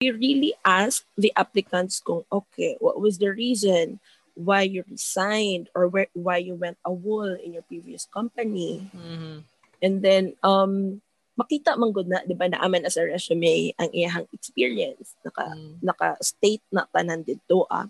we 0.00 0.12
really 0.12 0.52
ask 0.64 1.04
the 1.16 1.32
applicants 1.36 2.00
kung, 2.04 2.24
okay, 2.28 2.76
what 2.80 3.00
was 3.00 3.16
the 3.16 3.32
reason 3.32 3.98
why 4.36 4.60
you 4.60 4.84
resigned 4.90 5.72
or 5.72 5.88
where, 5.88 6.12
why 6.12 6.36
you 6.36 6.52
went 6.54 6.76
awol 6.84 7.32
in 7.40 7.56
your 7.56 7.64
previous 7.64 8.04
company. 8.04 8.84
Mhm. 8.92 9.40
And 9.80 10.04
then, 10.04 10.36
um, 10.44 11.00
makita 11.40 11.76
man 11.80 11.92
gud 11.92 12.08
na, 12.08 12.20
di 12.28 12.36
ba, 12.36 12.48
na 12.48 12.60
aman 12.60 12.84
as 12.84 13.00
a 13.00 13.08
resume 13.08 13.72
ang 13.80 13.88
iyahang 13.96 14.28
experience. 14.32 15.16
Naka, 15.24 15.52
Mm. 15.56 15.80
naka-state 15.80 16.64
na 16.68 16.84
tanan 16.92 17.24
dito, 17.24 17.64
ah. 17.72 17.88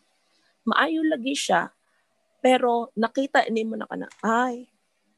Maayo 0.63 1.03
lagi 1.03 1.35
siya. 1.35 1.75
Pero 2.39 2.95
nakita 2.95 3.43
ni 3.51 3.67
mo 3.67 3.75
na 3.75 3.91
ka 3.91 3.99
na, 3.99 4.07
ay, 4.23 4.71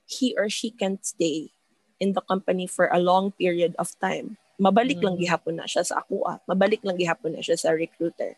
he 0.08 0.32
or 0.40 0.48
she 0.48 0.72
can't 0.72 1.04
stay 1.04 1.52
in 2.00 2.16
the 2.16 2.24
company 2.24 2.64
for 2.64 2.88
a 2.88 3.00
long 3.00 3.32
period 3.36 3.76
of 3.76 3.92
time. 4.00 4.40
Mabalik 4.58 4.98
lang 4.98 5.14
Mm. 5.14 5.22
gihapon 5.22 5.54
na 5.56 5.70
siya 5.70 5.86
sa 5.86 6.02
ako, 6.02 6.26
ah. 6.26 6.42
Mabalik 6.50 6.82
lang 6.82 6.98
gihapon 6.98 7.38
na 7.38 7.42
siya 7.42 7.54
sa 7.54 7.70
recruiter. 7.70 8.34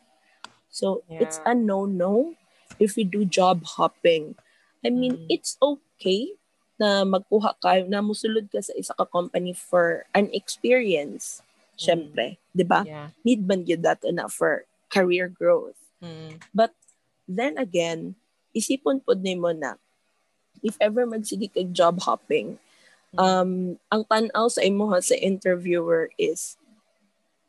So, 0.69 1.03
it's 1.09 1.41
Yeah. 1.43 1.51
a 1.51 1.53
no-no 1.57 2.37
if 2.79 2.95
we 2.95 3.03
do 3.03 3.25
job 3.25 3.65
hopping. 3.65 4.37
I 4.85 4.93
mean, 4.93 5.25
Mm. 5.25 5.33
it's 5.33 5.57
okay 5.59 6.37
na 6.81 7.05
magkuha 7.05 7.57
ka, 7.61 7.85
na 7.89 8.01
musulod 8.01 8.49
ka 8.53 8.61
sa 8.61 8.73
isa 8.77 8.93
ka 8.97 9.05
company 9.09 9.53
for 9.53 10.05
an 10.13 10.29
experience. 10.33 11.41
Siyempre, 11.81 12.37
di 12.53 12.65
ba? 12.65 12.85
Yeah. 12.85 13.17
Need 13.25 13.49
man 13.49 13.65
yun 13.65 13.81
that 13.85 14.05
na 14.05 14.29
for 14.29 14.69
career 14.93 15.29
growth. 15.33 15.81
Mm. 16.05 16.41
Then 17.31 17.57
again, 17.63 18.19
isipon 18.51 19.07
po 19.07 19.15
ni 19.15 19.39
mo 19.39 19.55
na 19.55 19.79
if 20.67 20.75
ever 20.83 21.07
magsige 21.07 21.47
kag 21.47 21.71
job 21.71 22.03
hopping, 22.03 22.59
um, 23.17 23.75
ang 23.91 24.03
tanaw 24.07 24.47
sa 24.47 24.63
imo 24.63 24.91
sa 25.01 25.17
interviewer 25.17 26.11
is 26.15 26.55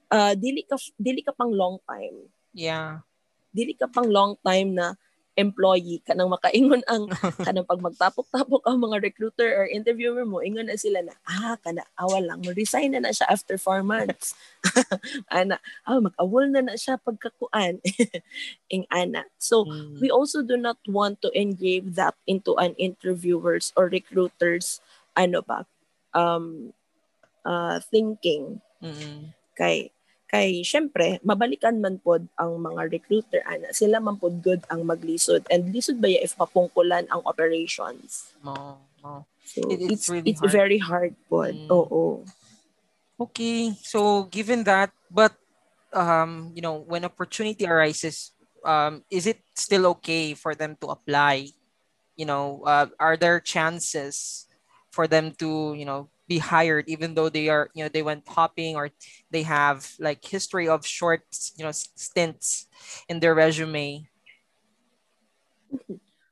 uh, 0.09 0.33
dili 0.33 0.65
ka 0.65 0.77
dili 0.97 1.21
ka 1.21 1.33
pang 1.35 1.51
long 1.51 1.77
time. 1.85 2.29
Yeah. 2.53 3.05
Dili 3.51 3.75
ka 3.75 3.85
pang 3.91 4.07
long 4.07 4.39
time 4.41 4.73
na 4.75 4.95
employee 5.39 6.03
kanang 6.03 6.27
makaingon 6.27 6.83
ang 6.91 7.07
kanang 7.47 7.63
pag 7.63 7.79
magtapok-tapok 7.79 8.67
ang 8.67 8.83
mga 8.83 8.99
recruiter 8.99 9.47
or 9.55 9.63
interviewer 9.63 10.27
mo 10.27 10.43
ingon 10.43 10.67
na 10.67 10.75
sila 10.75 10.99
na 10.99 11.15
ah 11.23 11.55
kana 11.63 11.87
awal 11.95 12.19
lang 12.19 12.43
mo 12.43 12.51
resign 12.51 12.91
na 12.91 12.99
na 12.99 13.15
siya 13.15 13.31
after 13.31 13.55
four 13.55 13.79
months 13.79 14.35
ana 15.31 15.55
ah 15.87 16.03
mag-awol 16.03 16.51
na 16.51 16.59
na 16.59 16.75
siya 16.75 16.99
pagkakuan 16.99 17.79
ing 18.75 18.83
ana 18.91 19.23
so 19.39 19.63
Mm. 19.63 20.03
we 20.03 20.11
also 20.11 20.43
do 20.43 20.59
not 20.59 20.77
want 20.83 21.23
to 21.23 21.31
engrave 21.31 21.95
that 21.95 22.13
into 22.27 22.59
an 22.59 22.75
interviewers 22.75 23.71
or 23.79 23.87
recruiters 23.87 24.83
ano 25.13 25.39
ba 25.41 25.63
um 26.13 26.71
uh, 27.43 27.77
thinking 27.89 28.59
Mm-mm. 28.79 29.31
kay 29.53 29.89
kay 30.27 30.63
syempre 30.63 31.19
mabalikan 31.21 31.83
man 31.83 31.99
pod 31.99 32.23
ang 32.39 32.55
mga 32.55 32.87
recruiter 32.87 33.43
ana 33.43 33.71
sila 33.71 33.99
man 33.99 34.15
pod 34.15 34.39
good 34.39 34.63
ang 34.71 34.87
maglisod 34.87 35.43
and 35.51 35.71
lisod 35.75 35.99
ba 35.99 36.07
ya 36.07 36.23
if 36.23 36.35
mapungkulan 36.39 37.03
ang 37.11 37.19
operations 37.27 38.31
Mo. 38.39 38.79
Mo. 39.03 39.27
so 39.43 39.59
It- 39.67 39.91
it's 39.91 39.91
it's 39.91 40.07
really 40.07 40.27
it's 40.31 40.39
hard. 40.39 40.55
very 40.55 40.79
hard 40.79 41.13
pod 41.27 41.53
Mm. 41.55 41.67
oo 41.69 42.23
Okay. 43.21 43.77
So 43.85 44.25
given 44.33 44.65
that, 44.65 44.89
but 45.05 45.37
um, 45.93 46.49
you 46.57 46.61
know, 46.65 46.81
when 46.81 47.05
opportunity 47.05 47.67
arises, 47.69 48.33
um, 48.65 49.05
is 49.13 49.29
it 49.29 49.45
still 49.53 49.85
okay 49.99 50.33
for 50.33 50.55
them 50.57 50.73
to 50.81 50.89
apply? 50.89 51.53
You 52.17 52.25
know, 52.25 52.65
uh, 52.65 52.89
are 52.97 53.17
there 53.17 53.37
chances 53.37 54.49
for 54.91 55.07
them 55.07 55.31
to, 55.39 55.73
you 55.73 55.85
know, 55.85 56.07
be 56.27 56.37
hired 56.39 56.87
even 56.87 57.15
though 57.15 57.27
they 57.27 57.49
are, 57.49 57.67
you 57.73 57.83
know, 57.83 57.89
they 57.89 58.03
went 58.03 58.27
hopping 58.27 58.75
or 58.75 58.91
they 59.31 59.43
have 59.43 59.87
like 59.99 60.23
history 60.23 60.67
of 60.67 60.85
short, 60.85 61.23
you 61.55 61.63
know, 61.65 61.71
stints 61.71 62.67
in 63.07 63.19
their 63.19 63.35
resume? 63.35 64.07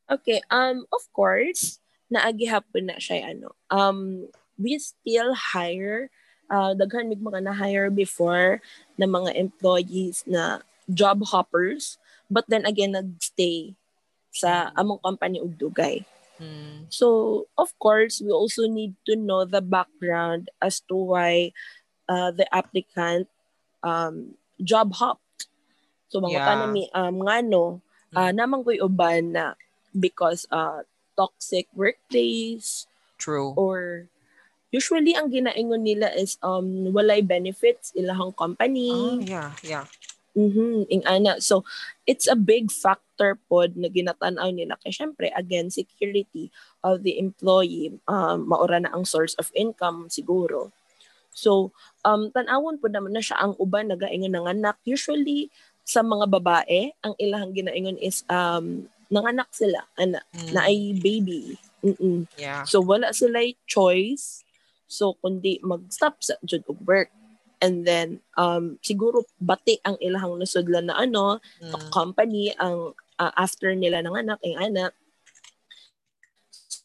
Okay, 0.10 0.42
um 0.52 0.88
of 0.92 1.04
course, 1.12 1.80
naagihapon 2.10 2.90
na 2.90 2.98
siya 2.98 3.36
ano. 3.36 3.56
Um 3.70 4.28
we 4.60 4.80
still 4.80 5.36
hire 5.36 6.12
uh 6.50 6.74
daghan 6.74 7.08
mig 7.08 7.22
mga 7.22 7.46
na-hire 7.46 7.94
before 7.94 8.60
na 8.98 9.06
mga 9.06 9.36
employees 9.38 10.26
na 10.26 10.66
job 10.90 11.22
hoppers 11.30 12.02
but 12.26 12.44
then 12.50 12.66
again 12.66 12.98
nagstay 12.98 13.78
sa 14.34 14.74
among 14.74 14.98
company 15.06 15.38
ug 15.38 15.54
dugay. 15.60 16.02
Mm, 16.40 16.88
So, 16.90 17.46
of 17.60 17.70
course, 17.78 18.18
we 18.24 18.32
also 18.32 18.66
need 18.66 18.96
to 19.06 19.16
know 19.16 19.46
the 19.46 19.62
background 19.62 20.50
as 20.64 20.80
to 20.90 20.96
why 20.96 21.52
uh, 22.10 22.32
the 22.32 22.48
applicant 22.56 23.28
um, 23.84 24.34
job 24.64 24.96
hopped. 24.98 25.46
So, 26.10 26.18
mga 26.24 26.42
Yeah. 26.42 26.48
panami, 26.48 26.84
um, 26.96 27.22
nga 27.28 27.44
no, 27.46 27.84
uh, 28.18 28.32
namang 28.34 28.66
ko'y 28.66 28.82
uban 28.82 29.38
na 29.38 29.54
because 29.94 30.48
uh, 30.50 30.82
toxic 31.14 31.68
workplace 31.76 32.88
true. 33.20 33.54
or 33.54 34.08
usually 34.72 35.14
ang 35.18 35.30
ginaingon 35.30 35.84
nila 35.84 36.10
is 36.16 36.38
um, 36.42 36.90
walay 36.94 37.22
benefits 37.22 37.92
ilahang 37.94 38.34
company. 38.34 38.90
Oh, 38.94 39.20
yeah, 39.22 39.54
yeah. 39.66 39.86
Mhm, 40.38 40.86
ing 40.90 41.04
ana. 41.10 41.42
So, 41.42 41.66
it's 42.06 42.30
a 42.30 42.38
big 42.38 42.70
factor 42.70 43.38
pod 43.50 43.74
na 43.76 43.90
ginatanaw 43.90 44.54
nila. 44.54 44.78
Kaya 44.80 44.94
syempre, 44.94 45.34
again, 45.34 45.74
security 45.74 46.54
of 46.86 47.02
the 47.02 47.18
employee, 47.18 47.98
um, 48.06 48.46
maura 48.48 48.80
na 48.80 48.94
ang 48.94 49.04
source 49.04 49.34
of 49.42 49.50
income 49.58 50.08
siguro. 50.08 50.70
So, 51.34 51.72
um, 52.06 52.30
tanawon 52.34 52.82
po 52.82 52.88
naman 52.90 53.16
na 53.16 53.24
siya 53.24 53.40
ang 53.42 53.54
uban 53.58 53.90
nagaingon 53.90 54.34
ng 54.34 54.48
anak. 54.50 54.78
Usually, 54.86 55.50
sa 55.84 56.06
mga 56.06 56.30
babae, 56.30 56.94
ang 57.02 57.18
ilahang 57.18 57.58
ginaingon 57.58 57.98
is 57.98 58.22
um, 58.30 58.86
nanganak 59.10 59.50
sila, 59.50 59.90
anak, 59.98 60.22
Mm, 60.38 60.52
na 60.54 60.62
ay 60.70 60.94
baby. 61.02 61.58
Mm-mm. 61.82 62.30
yeah. 62.38 62.62
So 62.68 62.84
wala 62.84 63.10
sila 63.16 63.42
choice. 63.66 64.46
So 64.86 65.18
kundi 65.18 65.58
mag-stop 65.66 66.22
sa 66.22 66.36
jud 66.46 66.62
og 66.70 66.78
work. 66.86 67.10
And 67.60 67.84
then 67.84 68.24
um 68.40 68.80
siguro 68.80 69.28
bati 69.40 69.84
ang 69.84 70.00
ilahang 70.00 70.40
nasudlan 70.40 70.88
na 70.88 70.96
ano, 70.96 71.44
Mm, 71.60 71.92
company 71.92 72.56
ang 72.56 72.96
uh, 73.20 73.34
after 73.36 73.76
nila 73.76 74.00
ng 74.00 74.16
anak, 74.16 74.40
ang 74.42 74.58
anak. 74.72 74.92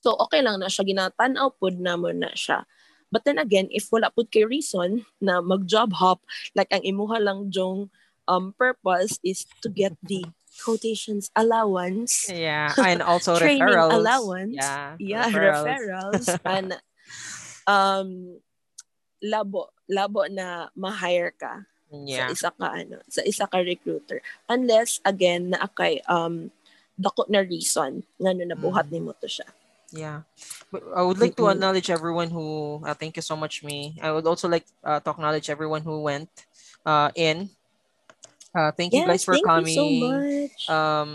So 0.02 0.18
okay 0.18 0.42
lang 0.42 0.60
na 0.60 0.68
siya 0.68 0.84
ginatanaw 0.84 1.56
pod 1.56 1.78
namon 1.78 2.26
na 2.26 2.34
siya. 2.34 2.66
But 3.14 3.22
then 3.22 3.38
again, 3.38 3.70
if 3.70 3.94
wala 3.94 4.10
pud 4.10 4.34
kay 4.34 4.42
reason 4.42 5.06
na 5.22 5.38
mag-job 5.38 5.94
hop, 6.02 6.26
like 6.58 6.66
ang 6.74 6.82
imuha 6.82 7.22
lang 7.22 7.54
jong 7.54 7.94
um, 8.26 8.50
purpose 8.58 9.22
is 9.22 9.46
to 9.62 9.70
get 9.70 9.94
the 10.02 10.26
quotations 10.62 11.30
allowance 11.34 12.30
yeah, 12.30 12.74
and 12.78 13.02
also 13.02 13.34
training 13.40 13.62
referrals. 13.62 13.94
allowance. 13.94 14.58
Yeah, 14.58 14.98
yeah, 14.98 15.30
referrals, 15.30 16.26
and 16.44 16.74
um 17.70 18.38
labo 19.24 19.72
labo 19.88 20.28
na 20.28 20.68
ma-hire 20.76 21.32
ka 21.32 21.64
Yeah. 21.94 22.26
sa 22.28 22.34
isa 22.34 22.50
ka 22.52 22.66
ano, 22.74 22.98
sa 23.08 23.22
isa 23.22 23.46
ka 23.48 23.62
recruiter. 23.62 24.18
Unless 24.50 24.98
again 25.06 25.54
na 25.54 25.62
akay 25.64 26.02
um 26.10 26.50
dako 26.98 27.24
na 27.30 27.40
reason 27.40 28.02
ngano 28.20 28.42
nabuhat 28.44 28.90
Mm. 28.90 28.92
nimo 28.92 29.12
to 29.16 29.30
siya. 29.30 29.46
Yeah. 29.94 30.26
But 30.74 30.82
I 30.90 31.02
would 31.06 31.22
like 31.22 31.38
to 31.38 31.46
acknowledge 31.46 31.86
everyone 31.86 32.30
who, 32.34 32.82
uh, 32.82 32.94
thank 32.98 33.14
you 33.14 33.22
so 33.22 33.38
much, 33.38 33.62
me. 33.62 33.94
I 34.02 34.10
would 34.10 34.26
also 34.26 34.50
like 34.50 34.66
uh, 34.82 34.98
to 34.98 35.10
acknowledge 35.10 35.46
everyone 35.46 35.86
who 35.86 36.02
went 36.02 36.30
uh, 36.82 37.14
in. 37.14 37.50
Uh, 38.50 38.74
thank 38.74 38.90
you 38.92 39.06
Yes, 39.06 39.06
guys 39.06 39.22
for 39.24 39.34
thank 39.38 39.46
coming. 39.46 39.70
you 39.70 39.78
so 39.78 39.86
much. 39.90 40.70
Um, 40.70 41.08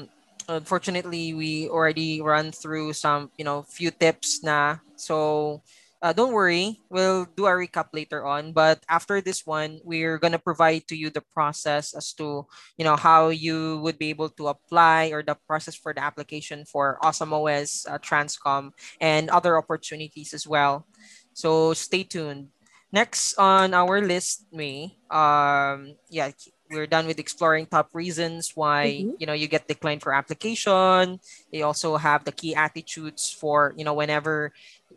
unfortunately, 0.48 1.34
we 1.36 1.68
already 1.68 2.22
run 2.24 2.52
through 2.56 2.94
some, 2.96 3.32
you 3.36 3.44
know, 3.44 3.68
few 3.68 3.92
tips 3.92 4.44
na. 4.44 4.80
So 4.96 5.60
uh, 6.02 6.14
don't 6.14 6.34
worry, 6.34 6.80
we'll 6.90 7.26
do 7.36 7.46
a 7.46 7.52
recap 7.52 7.88
later 7.94 8.26
on. 8.26 8.54
But 8.54 8.84
after 8.90 9.22
this 9.22 9.46
one, 9.46 9.80
we're 9.84 10.18
gonna 10.18 10.40
provide 10.40 10.88
to 10.88 10.96
you 10.96 11.10
the 11.10 11.24
process 11.34 11.94
as 11.94 12.14
to, 12.14 12.48
you 12.78 12.86
know, 12.86 12.96
how 12.96 13.30
you 13.30 13.80
would 13.84 13.98
be 13.98 14.10
able 14.10 14.30
to 14.40 14.48
apply 14.48 15.12
or 15.14 15.24
the 15.24 15.36
process 15.48 15.76
for 15.76 15.94
the 15.94 16.02
application 16.04 16.66
for 16.66 16.98
Awesome 17.02 17.34
OS, 17.34 17.86
uh, 17.90 17.98
Transcom, 18.00 18.72
and 19.00 19.30
other 19.30 19.58
opportunities 19.58 20.34
as 20.34 20.48
well. 20.48 20.88
So 21.34 21.74
stay 21.74 22.04
tuned. 22.04 22.50
Next 22.92 23.38
on 23.38 23.74
our 23.74 24.02
list, 24.02 24.46
me. 24.52 24.98
um, 25.12 25.94
yeah, 26.10 26.32
we're 26.70 26.86
done 26.88 27.06
with 27.08 27.18
exploring 27.20 27.66
top 27.66 27.90
reasons 27.94 28.52
why 28.54 29.06
Mhm. 29.06 29.14
you 29.18 29.26
know 29.26 29.34
you 29.34 29.48
get 29.48 29.68
declined 29.68 30.02
for 30.02 30.14
application. 30.14 31.20
They 31.52 31.62
also 31.62 31.98
have 31.98 32.26
the 32.26 32.32
key 32.32 32.54
attitudes 32.56 33.30
for 33.34 33.74
you 33.78 33.84
know 33.84 33.94
whenever 33.94 34.54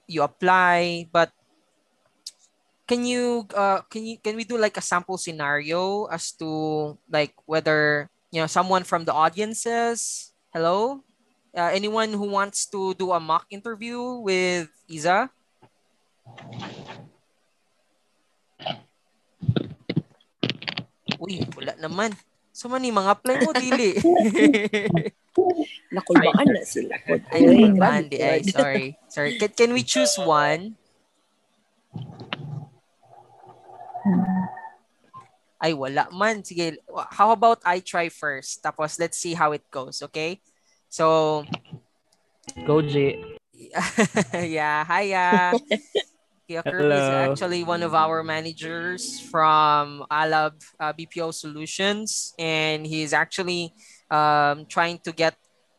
you 0.07 0.23
apply. 0.23 1.09
But 1.13 1.31
can 2.87 3.07
you 3.07 3.47
uh 3.55 3.81
can 3.89 4.05
you 4.05 4.19
can 4.19 4.37
we 4.37 4.45
do 4.45 4.59
like 4.59 4.77
a 4.77 4.85
sample 4.85 5.17
scenario 5.17 6.07
as 6.13 6.33
to 6.37 6.99
like 7.09 7.33
whether 7.47 8.11
you 8.31 8.41
know 8.41 8.51
someone 8.51 8.85
from 8.85 9.07
the 9.07 9.15
audiences 9.15 10.35
hello 10.53 11.01
uh, 11.57 11.71
anyone 11.73 12.13
who 12.13 12.29
wants 12.29 12.67
to 12.67 12.93
do 13.01 13.13
a 13.13 13.21
mock 13.21 13.47
interview 13.49 14.21
with 14.21 14.69
Isa 14.91 15.31
Uy, 21.23 21.39
wala 21.55 21.79
naman. 21.79 22.11
So 22.53 22.69
mani 22.69 22.93
mga 22.93 23.17
apply 23.17 23.37
mo 23.49 23.53
dili. 23.57 23.97
Nakulbaan 25.97 26.49
na 26.53 26.65
sila. 26.65 27.01
Ay, 27.33 27.49
nakulbaan 27.49 28.13
di 28.13 28.21
ay. 28.21 28.45
Sorry. 28.45 28.93
Sorry. 29.09 29.41
Can, 29.41 29.51
can 29.57 29.71
we 29.73 29.81
choose 29.81 30.21
one? 30.21 30.77
Ay, 35.63 35.73
wala 35.73 36.13
man. 36.13 36.45
Sige, 36.45 36.77
how 37.17 37.33
about 37.33 37.65
I 37.65 37.81
try 37.81 38.13
first? 38.13 38.61
Tapos, 38.61 39.01
let's 39.01 39.17
see 39.17 39.33
how 39.33 39.57
it 39.57 39.65
goes, 39.73 40.05
okay? 40.05 40.43
So, 40.93 41.47
Go, 42.67 42.83
G. 42.83 43.17
yeah, 44.35 44.85
hiya. 44.85 45.57
Kia 46.53 46.61
Kirby 46.61 46.93
is 47.01 47.09
actually 47.09 47.65
one 47.65 47.81
of 47.83 47.95
our 47.97 48.21
managers 48.23 49.17
from 49.33 50.05
Alab 50.13 50.61
uh, 50.77 50.93
BPO 50.93 51.33
Solutions, 51.33 52.35
and 52.39 52.85
he's 52.85 53.17
actually 53.17 53.73
um, 54.13 54.69
trying 54.69 55.01
to 55.09 55.13
get 55.17 55.33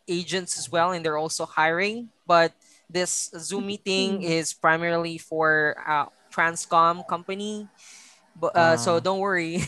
agents 0.10 0.58
as 0.58 0.72
well, 0.74 0.90
and 0.92 1.06
they're 1.06 1.22
also 1.22 1.46
hiring. 1.46 2.10
But 2.26 2.58
this 2.90 3.30
Zoom 3.38 3.68
meeting 3.70 4.24
is 4.26 4.54
primarily 4.54 5.22
for 5.22 5.78
uh, 5.86 6.10
Transcom 6.34 7.06
company. 7.06 7.70
But, 8.34 8.58
uh, 8.58 8.78
so 8.78 8.98
Ah. 8.98 9.00
don't 9.00 9.22
worry. 9.22 9.62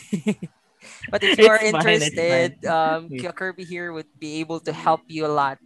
but 1.13 1.21
if 1.21 1.37
you 1.37 1.45
are 1.45 1.61
It's 1.61 1.69
interested, 1.69 2.57
fine. 2.65 2.73
um, 2.73 3.09
Kirby 3.37 3.63
here 3.63 3.93
would 3.93 4.09
be 4.17 4.41
able 4.41 4.57
to 4.65 4.73
help 4.73 5.05
you 5.05 5.25
a 5.25 5.29
lot. 5.29 5.61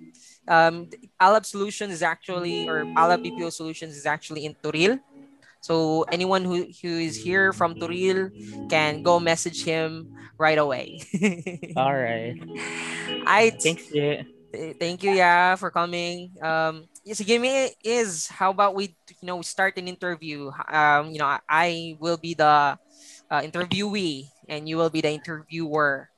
Um, 0.50 0.89
Alab 1.21 1.45
Solutions 1.45 1.94
is 1.94 2.03
actually, 2.03 2.68
or 2.68 2.83
Alab 3.00 3.24
BPO 3.24 3.53
Solutions 3.56 3.95
is 3.95 4.06
actually 4.06 4.44
in 4.44 4.56
Toril. 4.59 5.00
So 5.61 6.06
anyone 6.11 6.45
who, 6.45 6.67
who 6.81 6.94
is 7.00 7.17
here 7.17 7.53
from 7.53 7.75
Toril 7.75 8.31
can 8.69 9.01
go 9.01 9.19
message 9.19 9.63
him 9.63 10.07
right 10.38 10.57
away. 10.57 11.01
All 11.77 11.94
right. 11.94 12.35
I 13.27 13.51
Thanks, 13.51 13.88
G. 13.91 14.23
thank 14.79 15.03
you, 15.03 15.11
yeah, 15.11 15.56
for 15.56 15.69
coming. 15.69 16.31
Um, 16.41 16.85
yes, 17.03 17.21
give 17.21 17.41
me 17.41 17.69
is 17.83 18.27
how 18.27 18.50
about 18.51 18.73
we, 18.73 18.95
you 19.21 19.27
know, 19.27 19.38
we 19.38 19.44
start 19.44 19.77
an 19.77 19.88
interview. 19.88 20.50
Um, 20.67 21.11
you 21.11 21.19
know, 21.19 21.27
I, 21.27 21.39
I 21.50 21.97
will 22.00 22.17
be 22.17 22.33
the 22.33 22.79
uh, 23.29 23.41
interviewee 23.41 24.29
and 24.47 24.67
you 24.67 24.77
will 24.77 24.89
be 24.89 25.01
the 25.01 25.11
interviewer. 25.11 26.09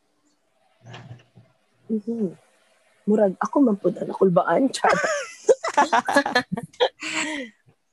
Mhm. 1.92 2.38
Murag, 3.04 3.36
ako 3.42 3.60
man 3.66 3.76
po 3.76 3.90
na 3.90 4.08
nakulbaan. 4.08 4.72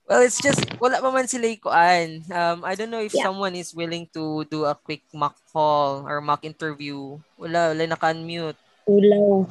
Well, 0.09 0.25
it's 0.25 0.41
just 0.41 0.65
wala 0.81 1.05
pa 1.05 1.13
man 1.13 1.29
sila 1.29 1.53
ikuan. 1.53 2.25
Um, 2.33 2.65
I 2.65 2.73
don't 2.73 2.89
know 2.89 3.05
if 3.05 3.13
Yeah. 3.13 3.29
someone 3.29 3.53
is 3.53 3.77
willing 3.77 4.09
to 4.17 4.49
do 4.49 4.65
a 4.65 4.73
quick 4.73 5.05
mock 5.13 5.37
call 5.53 6.09
or 6.09 6.25
mock 6.25 6.49
interview. 6.49 7.21
Wala, 7.37 7.77
wala 7.77 7.85
naka-unmute. 7.85 8.57
Ulaw. 8.89 9.45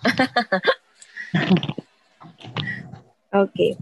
okay. 3.44 3.76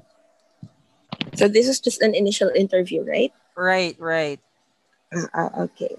So 1.39 1.47
this 1.47 1.71
is 1.71 1.79
just 1.79 2.03
an 2.03 2.11
initial 2.15 2.51
interview, 2.51 3.07
right? 3.07 3.31
Right, 3.55 3.95
right. 4.03 4.43
Ah, 5.15 5.31
ah, 5.31 5.51
okay. 5.71 5.95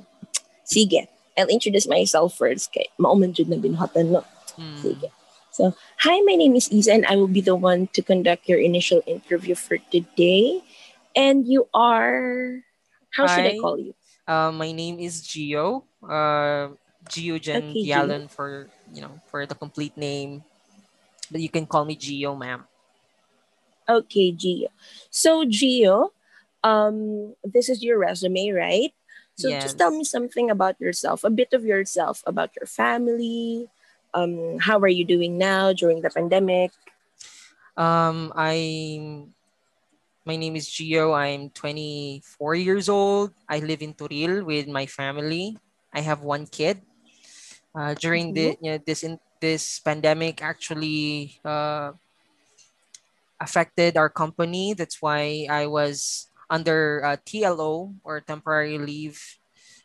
Sige. 0.68 1.08
I'll 1.40 1.48
introduce 1.48 1.88
myself 1.88 2.36
first. 2.36 2.76
Kay 2.76 2.92
mauman 3.00 3.32
jud 3.32 3.48
na 3.48 3.56
binuhatan, 3.56 4.12
no? 4.12 4.28
Hmm. 4.60 4.76
Sige. 4.84 5.08
So, 5.56 5.74
hi, 6.04 6.20
my 6.28 6.36
name 6.36 6.56
is 6.56 6.68
Isa 6.72 6.92
and 6.94 7.06
I 7.06 7.16
will 7.16 7.32
be 7.32 7.42
the 7.42 7.56
one 7.56 7.88
to 7.96 8.02
conduct 8.02 8.50
your 8.50 8.60
initial 8.60 9.02
interview 9.08 9.56
for 9.56 9.78
today. 9.78 10.62
And 11.16 11.48
you 11.48 11.68
are, 11.74 12.60
how 13.12 13.28
should 13.28 13.46
I 13.48 13.54
call 13.56 13.80
you? 13.80 13.94
Uh, 14.28 14.52
my 14.52 14.72
name 14.72 15.00
is 15.00 15.22
Gio. 15.24 15.84
Uh, 16.04 16.76
Gio 17.08 17.40
Jen 17.42 17.76
Okay, 17.76 17.86
Gio. 17.86 18.30
For 18.30 18.70
you 18.92 19.02
know 19.02 19.22
for 19.28 19.46
the 19.46 19.56
complete 19.56 19.98
name, 19.98 20.44
but 21.32 21.42
you 21.42 21.50
can 21.50 21.66
call 21.66 21.86
me 21.86 21.96
Gio, 21.96 22.38
ma'am. 22.38 22.66
Okay, 23.88 24.32
Gio. 24.34 24.68
So, 25.10 25.46
Gio, 25.46 26.10
um, 26.64 27.36
this 27.44 27.70
is 27.70 27.84
your 27.84 28.00
resume, 28.00 28.50
right? 28.52 28.94
So, 29.36 29.50
Yes. 29.50 29.62
just 29.62 29.78
tell 29.78 29.92
me 29.92 30.04
something 30.04 30.50
about 30.50 30.80
yourself, 30.80 31.24
a 31.24 31.30
bit 31.30 31.54
of 31.54 31.66
yourself, 31.66 32.24
about 32.26 32.56
your 32.56 32.68
family. 32.68 33.70
Um, 34.16 34.58
how 34.64 34.80
are 34.80 34.88
you 34.88 35.04
doing 35.04 35.38
now 35.38 35.76
during 35.76 36.00
the 36.00 36.10
pandemic? 36.10 36.72
Um, 37.76 38.32
I 38.32 39.28
my 40.24 40.40
name 40.40 40.56
is 40.56 40.72
Gio. 40.72 41.12
I'm 41.12 41.52
24 41.52 42.56
years 42.56 42.88
old. 42.88 43.36
I 43.52 43.60
live 43.60 43.84
in 43.84 43.94
Toril 43.94 44.48
with 44.48 44.72
my 44.72 44.88
family. 44.88 45.60
I 45.94 46.00
have 46.00 46.24
one 46.24 46.48
kid. 46.48 46.80
Uh, 47.76 47.94
during 48.00 48.32
the 48.32 48.56
you 48.64 48.72
know, 48.72 48.80
this 48.80 49.04
in 49.04 49.20
this 49.44 49.84
pandemic 49.84 50.42
actually 50.42 51.36
uh, 51.44 51.92
affected 53.44 54.00
our 54.00 54.08
company. 54.08 54.74
That's 54.74 55.04
why 55.04 55.46
I 55.52 55.68
was 55.68 56.32
under 56.50 57.04
uh, 57.04 57.18
TLO 57.28 57.94
or 58.08 58.24
temporary 58.24 58.80
leave 58.80 59.20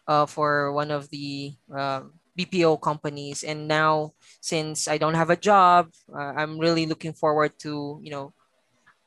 uh, 0.06 0.26
for 0.26 0.71
one 0.71 0.94
of 0.94 1.11
the 1.11 1.59
uh, 1.67 2.06
BPO 2.44 2.81
companies. 2.81 3.44
And 3.44 3.69
now, 3.69 4.12
since 4.40 4.88
I 4.88 4.96
don't 4.96 5.14
have 5.14 5.31
a 5.31 5.37
job, 5.37 5.92
uh, 6.08 6.32
I'm 6.37 6.58
really 6.58 6.87
looking 6.87 7.12
forward 7.12 7.52
to 7.66 8.00
you 8.02 8.10
know 8.10 8.32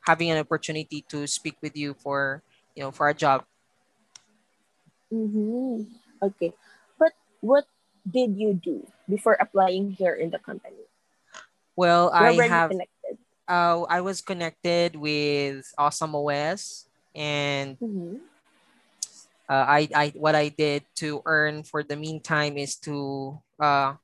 having 0.06 0.30
an 0.30 0.38
opportunity 0.38 1.06
to 1.10 1.26
speak 1.26 1.58
with 1.62 1.76
you 1.76 1.96
for 1.98 2.44
you 2.76 2.84
know 2.84 2.92
for 2.92 3.10
a 3.10 3.14
job. 3.14 3.46
Mm-hmm. 5.12 5.90
Okay. 6.22 6.54
But 6.98 7.14
what 7.42 7.66
did 8.06 8.38
you 8.38 8.54
do 8.54 8.86
before 9.10 9.38
applying 9.40 9.92
here 9.92 10.14
in 10.14 10.30
the 10.30 10.40
company? 10.40 10.86
Well, 11.76 12.14
Where 12.14 12.44
I 12.44 12.48
have 12.48 12.72
uh, 13.48 13.82
I 13.90 14.02
was 14.02 14.22
connected 14.22 14.96
with 14.96 15.66
Awesome 15.78 16.16
OS 16.16 16.88
and 17.16 17.78
Mm-hmm. 17.78 18.33
Uh, 19.50 19.66
I, 19.68 19.90
I 19.94 20.14
what 20.16 20.36
I 20.36 20.50
did 20.50 20.84
to 21.04 21.22
earn 21.26 21.64
for 21.64 21.84
the 21.84 21.96
meantime 21.96 22.58
is 22.58 22.78
to 22.88 23.40
uh, 23.60 23.96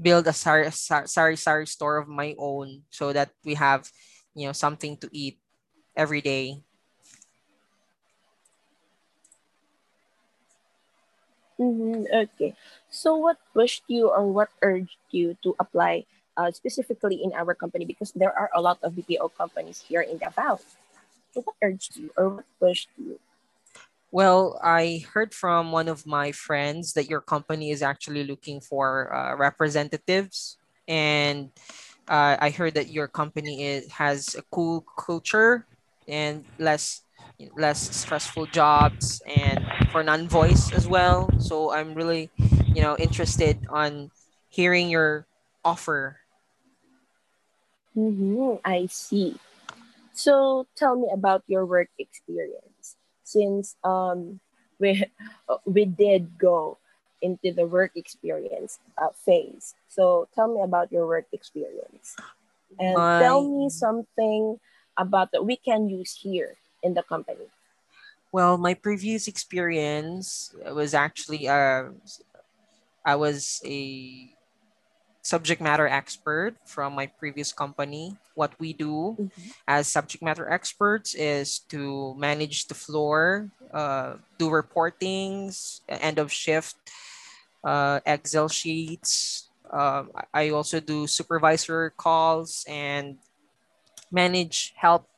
build 0.00 0.26
a 0.26 0.32
sari, 0.32 0.70
sari 0.70 1.36
sari 1.36 1.66
store 1.66 1.98
of 1.98 2.08
my 2.08 2.34
own 2.38 2.82
so 2.90 3.12
that 3.12 3.30
we 3.44 3.54
have 3.54 3.88
you 4.34 4.46
know 4.46 4.52
something 4.52 4.96
to 4.98 5.08
eat 5.12 5.38
every 5.96 6.20
day. 6.20 6.62
Mm-hmm. 11.60 12.04
Okay. 12.12 12.52
So, 12.90 13.16
what 13.16 13.40
pushed 13.54 13.84
you 13.88 14.08
or 14.12 14.28
what 14.28 14.52
urged 14.60 15.00
you 15.10 15.36
to 15.42 15.56
apply 15.58 16.04
uh, 16.36 16.52
specifically 16.52 17.24
in 17.24 17.32
our 17.32 17.54
company? 17.54 17.84
Because 17.84 18.12
there 18.12 18.32
are 18.32 18.50
a 18.54 18.60
lot 18.60 18.78
of 18.82 18.92
BPO 18.92 19.32
companies 19.32 19.80
here 19.80 20.04
in 20.04 20.18
Davao. 20.18 20.60
So, 21.32 21.40
what 21.40 21.56
urged 21.64 21.96
you 21.96 22.12
or 22.16 22.40
what 22.40 22.46
pushed 22.60 22.92
you? 23.00 23.18
Well, 24.16 24.58
I 24.64 25.04
heard 25.12 25.34
from 25.34 25.72
one 25.72 25.88
of 25.88 26.06
my 26.06 26.32
friends 26.32 26.94
that 26.94 27.04
your 27.04 27.20
company 27.20 27.68
is 27.68 27.82
actually 27.82 28.24
looking 28.24 28.62
for 28.62 29.12
uh, 29.12 29.36
representatives, 29.36 30.56
and 30.88 31.50
uh, 32.08 32.40
I 32.40 32.48
heard 32.48 32.80
that 32.80 32.88
your 32.88 33.08
company 33.08 33.62
is, 33.62 33.92
has 33.92 34.34
a 34.34 34.40
cool 34.50 34.86
culture 34.96 35.66
and 36.08 36.46
less 36.58 37.04
less 37.58 37.94
stressful 37.94 38.46
jobs 38.56 39.20
and 39.28 39.60
for 39.92 40.02
non-voice 40.02 40.72
as 40.72 40.88
well. 40.88 41.28
So 41.38 41.70
I'm 41.76 41.92
really, 41.92 42.30
you 42.72 42.80
know, 42.80 42.96
interested 42.96 43.60
on 43.68 44.08
hearing 44.48 44.88
your 44.88 45.26
offer. 45.62 46.20
Mm-hmm. 47.94 48.64
I 48.64 48.86
see. 48.86 49.36
So, 50.14 50.66
tell 50.74 50.96
me 50.96 51.08
about 51.12 51.44
your 51.48 51.66
work 51.66 51.90
experience. 51.98 52.75
Since 53.26 53.76
um, 53.84 54.40
we 54.78 55.04
we 55.66 55.84
did 55.84 56.38
go 56.38 56.78
into 57.22 57.52
the 57.52 57.66
work 57.66 57.92
experience 57.96 58.78
uh, 58.98 59.10
phase. 59.14 59.74
So, 59.88 60.28
tell 60.34 60.48
me 60.48 60.62
about 60.62 60.92
your 60.92 61.06
work 61.06 61.26
experience. 61.32 62.16
and 62.78 63.08
tell 63.18 63.42
me 63.42 63.68
something 63.70 64.60
about 64.96 65.32
that 65.32 65.44
we 65.44 65.56
can 65.56 65.88
use 65.88 66.14
here 66.22 66.56
in 66.82 66.94
the 66.94 67.02
company. 67.02 67.48
Well, 68.32 68.58
my 68.58 68.74
previous 68.74 69.28
experience 69.28 70.54
was 70.72 70.94
actually 70.94 71.48
uh, 71.48 71.90
I 73.04 73.16
was 73.16 73.60
a 73.64 74.35
subject 75.26 75.60
matter 75.60 75.90
expert 75.90 76.54
from 76.64 76.94
my 76.94 77.10
previous 77.18 77.52
company. 77.52 78.14
What 78.38 78.54
we 78.62 78.72
do 78.72 79.18
Mhm. 79.18 79.50
as 79.66 79.90
subject 79.90 80.22
matter 80.22 80.46
experts 80.46 81.14
is 81.18 81.66
to 81.74 82.14
manage 82.14 82.70
the 82.70 82.78
floor, 82.78 83.50
uh, 83.74 84.22
do 84.38 84.46
reportings, 84.48 85.82
end 85.90 86.22
of 86.22 86.30
shift, 86.30 86.78
uh, 87.64 87.98
Excel 88.06 88.48
sheets. 88.48 89.50
Um, 89.66 90.14
I 90.14 90.46
I 90.46 90.54
also 90.54 90.78
do 90.78 91.10
supervisor 91.10 91.90
calls 91.98 92.62
and 92.70 93.18
manage 94.10 94.72
help 94.78 95.10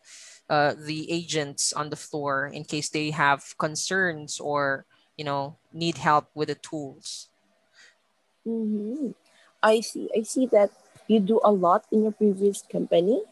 uh, 0.48 0.72
the 0.72 1.10
agents 1.12 1.72
on 1.76 1.90
the 1.90 2.00
floor 2.00 2.48
in 2.48 2.64
case 2.64 2.88
they 2.88 3.10
have 3.12 3.44
concerns 3.60 4.40
or 4.40 4.86
you 5.20 5.24
know 5.24 5.60
need 5.72 5.98
help 6.00 6.32
with 6.34 6.48
the 6.48 6.56
tools. 6.56 7.28
Mm-hmm. 8.46 9.12
I 9.62 9.80
see. 9.80 10.10
I 10.16 10.22
see 10.22 10.46
that 10.46 10.70
you 11.06 11.20
do 11.20 11.40
a 11.44 11.52
lot 11.52 11.86
in 11.92 12.02
your 12.02 12.12
previous 12.12 12.62
company. 12.62 13.22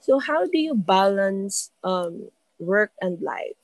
So 0.00 0.18
how 0.20 0.46
do 0.46 0.58
you 0.58 0.74
balance 0.74 1.72
um, 1.84 2.30
work 2.58 2.92
and 3.00 3.20
life? 3.22 3.56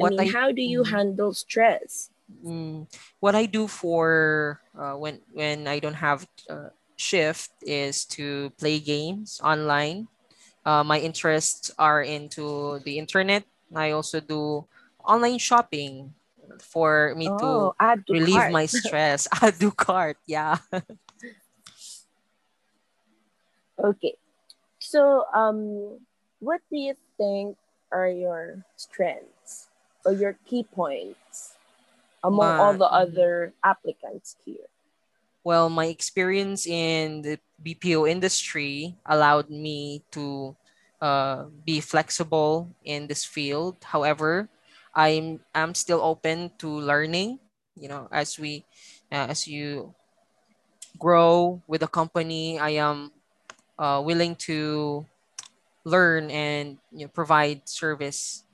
I 0.00 0.02
What 0.02 0.04
mean, 0.04 0.24
I- 0.24 0.34
how 0.34 0.50
do 0.50 0.62
you 0.62 0.82
Mhm. 0.82 0.84
handle 0.84 1.32
stress? 1.32 2.10
Mm, 2.30 2.86
what 3.18 3.34
I 3.34 3.46
do 3.46 3.66
for 3.66 4.62
uh, 4.78 4.94
when 4.94 5.20
when 5.32 5.66
I 5.66 5.80
don't 5.80 5.98
have 5.98 6.26
uh, 6.48 6.70
shift 6.96 7.50
is 7.62 8.04
to 8.16 8.50
play 8.58 8.78
games 8.78 9.40
online. 9.42 10.08
Uh, 10.64 10.84
my 10.84 11.00
interests 11.00 11.70
are 11.78 12.02
into 12.02 12.80
the 12.84 12.98
internet. 12.98 13.44
I 13.74 13.92
also 13.92 14.20
do 14.20 14.68
online 15.04 15.38
shopping 15.38 16.14
for 16.58 17.14
me 17.16 17.28
Oh, 17.28 17.74
to 17.78 18.12
relieve 18.12 18.34
cart. 18.34 18.52
my 18.52 18.66
stress. 18.66 19.28
I 19.42 19.50
do 19.50 19.70
cart, 19.70 20.16
yeah. 20.26 20.58
Okay. 23.78 24.14
So, 24.78 25.24
um, 25.32 25.98
what 26.40 26.60
do 26.70 26.78
you 26.78 26.94
think 27.16 27.56
are 27.92 28.08
your 28.08 28.64
strengths 28.76 29.68
or 30.04 30.12
your 30.12 30.36
key 30.46 30.64
points 30.64 31.56
among 32.24 32.58
all 32.58 32.74
the 32.74 32.88
other 32.88 33.52
applicants 33.64 34.36
here? 34.44 34.68
Well, 35.44 35.70
my 35.70 35.86
experience 35.86 36.66
in 36.66 37.22
the 37.22 37.38
BPO 37.64 38.08
industry 38.08 38.96
allowed 39.06 39.48
me 39.48 40.04
to 40.12 40.56
uh, 41.00 41.44
be 41.64 41.80
flexible 41.80 42.74
in 42.84 43.06
this 43.06 43.24
field. 43.24 43.76
However, 43.82 44.48
I'm 44.94 45.40
I'm 45.54 45.74
still 45.74 46.00
open 46.02 46.52
to 46.58 46.68
learning. 46.68 47.38
You 47.76 47.88
know, 47.88 48.08
as 48.10 48.38
we 48.38 48.64
uh, 49.12 49.30
as 49.30 49.46
you 49.46 49.94
grow 50.98 51.62
with 51.66 51.80
the 51.80 51.88
company, 51.88 52.58
I 52.58 52.80
am 52.80 53.12
uh, 53.78 54.02
willing 54.04 54.36
to 54.50 55.06
learn 55.84 56.30
and 56.30 56.78
you 56.92 57.06
know, 57.06 57.08
provide 57.08 57.68
service 57.68 58.44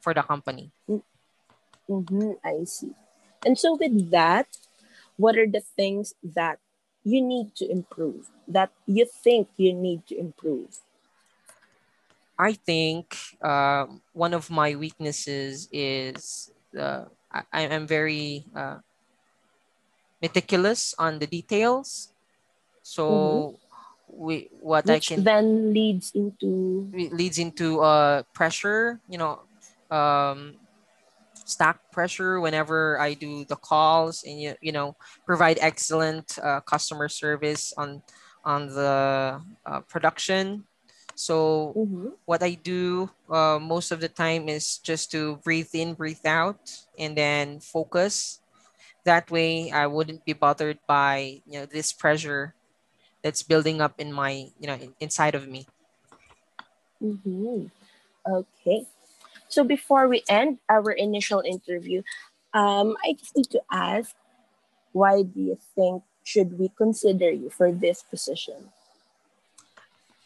for 0.00 0.14
the 0.14 0.22
company. 0.22 0.72
Mm-hmm, 1.88 2.32
I 2.44 2.64
see. 2.64 2.94
And 3.44 3.58
so, 3.58 3.76
with 3.76 4.10
that, 4.10 4.46
what 5.16 5.36
are 5.36 5.46
the 5.46 5.60
things 5.60 6.14
that 6.22 6.58
you 7.04 7.20
need 7.20 7.54
to 7.56 7.68
improve, 7.68 8.30
that 8.48 8.70
you 8.86 9.06
think 9.06 9.48
you 9.56 9.72
need 9.72 10.06
to 10.06 10.18
improve? 10.18 10.78
I 12.38 12.54
think 12.54 13.16
um, 13.42 14.02
one 14.12 14.34
of 14.34 14.50
my 14.50 14.74
weaknesses 14.74 15.68
is 15.72 16.50
uh, 16.78 17.04
I, 17.30 17.62
am 17.62 17.86
very 17.86 18.44
uh, 18.54 18.78
meticulous 20.20 20.94
on 20.98 21.18
the 21.18 21.26
details. 21.26 22.12
So 22.82 23.58
we 24.08 24.48
what 24.60 24.88
I 24.88 24.98
can 24.98 25.24
then 25.24 25.72
leads 25.72 26.12
into 26.14 26.90
leads 26.92 27.38
into 27.38 27.80
uh 27.80 28.22
pressure. 28.34 29.00
You 29.08 29.18
know, 29.18 29.40
um, 29.90 30.56
stack 31.44 31.78
pressure 31.90 32.40
whenever 32.40 32.98
I 33.00 33.14
do 33.14 33.44
the 33.44 33.56
calls 33.56 34.24
and 34.24 34.40
you 34.40 34.54
you 34.60 34.72
know 34.72 34.96
provide 35.26 35.58
excellent 35.60 36.38
uh, 36.42 36.60
customer 36.60 37.08
service 37.08 37.72
on 37.76 38.02
on 38.44 38.68
the 38.68 39.40
uh, 39.66 39.80
production. 39.88 40.64
So 41.14 41.76
Mhm. 41.76 42.12
what 42.24 42.42
I 42.42 42.54
do 42.54 43.10
uh, 43.30 43.58
most 43.60 43.90
of 43.92 44.00
the 44.00 44.08
time 44.08 44.48
is 44.48 44.78
just 44.78 45.10
to 45.12 45.36
breathe 45.44 45.70
in, 45.74 45.94
breathe 45.94 46.24
out, 46.26 46.60
and 46.98 47.16
then 47.16 47.60
focus. 47.60 48.40
That 49.04 49.30
way, 49.30 49.70
I 49.72 49.86
wouldn't 49.88 50.24
be 50.26 50.34
bothered 50.34 50.80
by 50.88 51.42
you 51.46 51.60
know 51.60 51.66
this 51.66 51.92
pressure 51.92 52.56
that's 53.22 53.42
building 53.44 53.80
up 53.80 54.00
in 54.00 54.12
my 54.12 54.48
you 54.58 54.66
know 54.68 54.78
inside 55.00 55.34
of 55.34 55.48
me. 55.48 55.70
Mm-hmm. 57.02 57.66
Okay. 58.26 58.86
So 59.48 59.64
before 59.64 60.08
we 60.08 60.24
end 60.28 60.60
our 60.68 60.90
initial 60.92 61.40
interview, 61.40 62.02
um, 62.54 62.96
I 63.04 63.14
just 63.14 63.36
need 63.36 63.50
to 63.52 63.62
ask, 63.70 64.16
why 64.92 65.22
do 65.22 65.40
you 65.40 65.58
think 65.76 66.04
should 66.24 66.58
we 66.58 66.70
consider 66.70 67.30
you 67.30 67.50
for 67.50 67.72
this 67.72 68.02
position? 68.02 68.72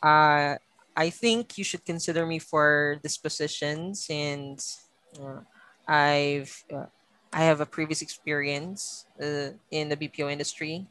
Uh, 0.03 0.57
I 0.97 1.11
think 1.11 1.59
you 1.59 1.65
should 1.65 1.85
consider 1.85 2.27
me 2.27 2.39
for 2.39 2.99
this 3.03 3.19
position 3.19 3.95
since 3.95 4.89
uh, 5.21 5.41
I've 5.87 6.53
uh, 6.73 6.87
I 7.33 7.45
have 7.45 7.61
a 7.61 7.67
previous 7.67 8.01
experience 8.03 9.07
uh, 9.21 9.51
in 9.71 9.89
the 9.91 9.97
BPO 9.97 10.29
industry. 10.31 10.87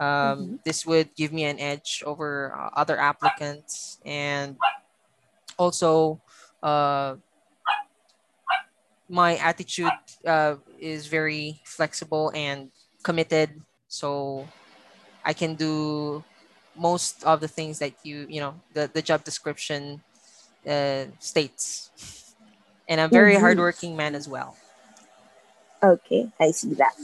Um, 0.00 0.58
Mhm. 0.58 0.64
This 0.64 0.86
would 0.86 1.14
give 1.14 1.32
me 1.32 1.44
an 1.44 1.60
edge 1.60 2.02
over 2.06 2.56
uh, 2.56 2.70
other 2.74 2.98
applicants, 2.98 4.00
and 4.04 4.56
also 5.58 6.20
uh, 6.62 7.16
my 9.08 9.36
attitude 9.36 9.90
uh, 10.26 10.56
is 10.78 11.06
very 11.06 11.60
flexible 11.64 12.30
and 12.34 12.70
committed. 13.02 13.50
So 13.88 14.46
I 15.24 15.32
can 15.32 15.54
do 15.54 16.24
most 16.76 17.22
of 17.24 17.40
the 17.40 17.48
things 17.48 17.78
that 17.78 17.92
you 18.02 18.26
you 18.28 18.40
know 18.40 18.54
the, 18.74 18.90
the 18.92 19.02
job 19.02 19.24
description 19.24 20.02
uh, 20.68 21.04
states 21.18 21.90
and 22.88 23.00
i'm 23.00 23.10
very 23.10 23.34
Mhm. 23.34 23.36
hardworking 23.36 23.96
man 23.96 24.14
as 24.14 24.28
well 24.28 24.58
Okay, 25.82 26.30
I 26.40 26.50
see 26.50 26.74
that. 26.74 26.94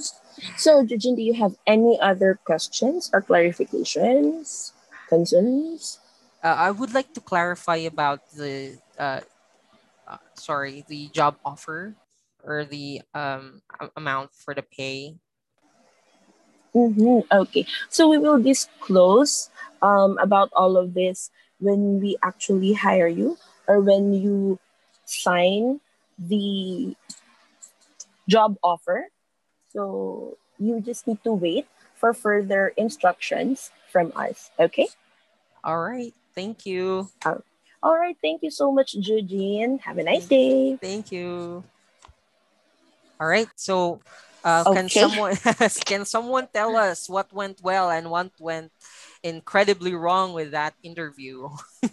So, 0.56 0.80
Eugene, 0.80 1.14
do 1.16 1.22
you 1.22 1.34
have 1.34 1.56
any 1.66 1.98
other 2.00 2.38
questions 2.44 3.10
or 3.12 3.22
clarifications, 3.22 4.72
concerns? 5.08 5.98
uh, 6.42 6.56
i 6.58 6.70
would 6.70 6.94
like 6.94 7.12
to 7.14 7.20
clarify 7.20 7.76
about 7.76 8.20
the 8.36 8.78
uh, 8.98 9.20
uh, 10.06 10.18
sorry 10.34 10.84
the 10.88 11.08
job 11.10 11.36
offer 11.44 11.96
or 12.42 12.64
the 12.64 13.02
um, 13.14 13.60
amount 13.96 14.30
for 14.34 14.54
the 14.54 14.62
pay 14.62 15.16
Mm-hmm. 16.76 17.24
Okay, 17.32 17.64
so 17.88 18.08
we 18.08 18.18
will 18.18 18.36
disclose 18.36 19.48
um, 19.80 20.18
about 20.20 20.52
all 20.52 20.76
of 20.76 20.92
this 20.92 21.30
when 21.58 22.00
we 22.00 22.20
actually 22.22 22.74
hire 22.74 23.08
you 23.08 23.38
or 23.66 23.80
when 23.80 24.12
you 24.12 24.60
sign 25.06 25.80
the 26.18 26.94
job 28.28 28.56
offer. 28.62 29.08
So 29.72 30.36
you 30.58 30.80
just 30.80 31.06
need 31.06 31.24
to 31.24 31.32
wait 31.32 31.66
for 31.96 32.12
further 32.12 32.74
instructions 32.76 33.70
from 33.90 34.12
us. 34.16 34.50
Okay. 34.60 34.88
all 35.64 35.80
right 35.80 36.12
thank 36.34 36.66
you 36.66 37.08
All 37.82 37.94
right. 37.96 38.16
Thank 38.20 38.42
you 38.42 38.50
so 38.50 38.72
much, 38.72 38.94
Eugene. 38.94 39.78
Have 39.78 39.98
a 39.98 40.02
nice 40.02 40.26
day. 40.26 40.76
thank 40.80 41.12
you 41.12 41.62
all 43.20 43.28
right 43.28 43.48
so 43.54 44.00
uh, 44.46 44.64
can 44.66 44.88
someone 44.90 45.36
can 45.86 46.06
someone 46.06 46.48
tell 46.54 46.76
us 46.76 47.08
what 47.10 47.32
went 47.34 47.60
well 47.62 47.90
and 47.90 48.10
what 48.10 48.30
went 48.40 48.72
incredibly 49.24 49.94
wrong 49.94 50.32
with 50.34 50.52
that 50.52 50.74
interview 50.82 51.48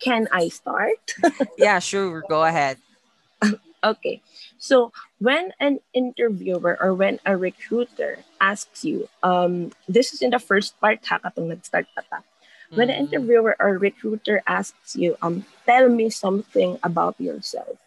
Can 0.00 0.28
I 0.32 0.48
start? 0.48 1.14
yeah 1.56 1.80
sure 1.80 2.22
go 2.22 2.44
ahead 2.44 2.78
Okay. 3.84 4.22
So 4.58 4.92
when 5.18 5.52
an 5.60 5.80
interviewer 5.94 6.76
or 6.80 6.94
when 6.94 7.20
a 7.26 7.36
recruiter 7.36 8.24
asks 8.40 8.84
you, 8.84 9.08
um, 9.22 9.72
this 9.88 10.12
is 10.14 10.22
in 10.22 10.30
the 10.30 10.40
first 10.40 10.78
part 10.80 11.04
ha, 11.06 11.18
katong 11.18 11.48
nag-start 11.52 11.86
pa 11.94 12.02
ta. 12.08 12.18
When 12.74 12.90
an 12.90 12.96
Mm, 12.96 13.08
interviewer 13.08 13.56
or 13.60 13.78
recruiter 13.78 14.42
asks 14.46 14.96
you, 14.96 15.16
um, 15.22 15.46
tell 15.66 15.88
me 15.88 16.10
something 16.10 16.78
about 16.82 17.16
yourself, 17.20 17.78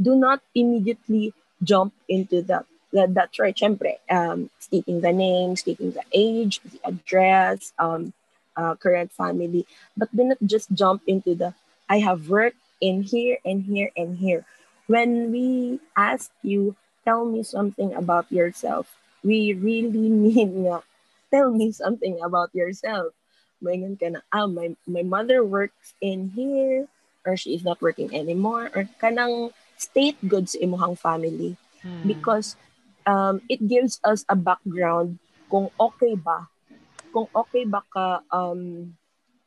do 0.00 0.14
not 0.16 0.40
immediately 0.54 1.32
jump 1.62 1.92
into 2.08 2.42
the 2.42 2.64
that, 2.92 3.14
that's 3.14 3.38
right, 3.38 3.56
syempre, 3.56 3.98
um, 4.10 4.50
stating 4.58 5.00
the 5.00 5.12
name, 5.12 5.56
stating 5.56 5.92
the 5.92 6.04
age, 6.12 6.60
the 6.64 6.80
address, 6.84 7.72
um, 7.78 8.12
uh, 8.56 8.74
current 8.74 9.12
family, 9.12 9.66
but 9.96 10.10
do 10.14 10.24
not 10.24 10.38
just 10.44 10.72
jump 10.72 11.02
into 11.06 11.34
the 11.34 11.54
I 11.88 12.00
have 12.04 12.28
worked 12.28 12.60
in 12.80 13.02
here 13.02 13.38
and 13.44 13.64
here 13.64 13.90
and 13.96 14.18
here. 14.18 14.44
When 14.86 15.32
we 15.32 15.80
ask 15.96 16.30
you, 16.42 16.76
tell 17.04 17.24
me 17.24 17.42
something 17.42 17.94
about 17.94 18.30
yourself, 18.30 18.92
we 19.24 19.54
really 19.54 20.08
mean 20.24 20.68
nga, 20.68 20.82
tell 21.30 21.50
me 21.50 21.72
something 21.72 22.20
about 22.20 22.54
yourself. 22.54 23.14
Mayon 23.64 23.98
ka 23.98 24.12
na, 24.12 24.20
ah, 24.30 24.46
my, 24.46 24.76
my 24.86 25.02
mother 25.02 25.42
works 25.42 25.94
in 26.00 26.30
here, 26.36 26.86
or 27.26 27.36
she 27.36 27.54
is 27.54 27.64
not 27.64 27.82
working 27.82 28.14
anymore, 28.14 28.70
or 28.74 28.88
kanang 29.02 29.50
state 29.76 30.18
goods 30.26 30.54
imuhang 30.58 30.98
family 30.98 31.56
hmm. 31.82 32.06
because 32.06 32.54
um, 33.08 33.40
it 33.48 33.64
gives 33.64 33.96
us 34.04 34.28
a 34.28 34.36
background 34.36 35.16
kung 35.48 35.72
okay 35.80 36.12
ba 36.12 36.44
kung 37.08 37.24
okay 37.32 37.64
ba 37.64 37.80
ka 37.88 38.20
um, 38.28 38.92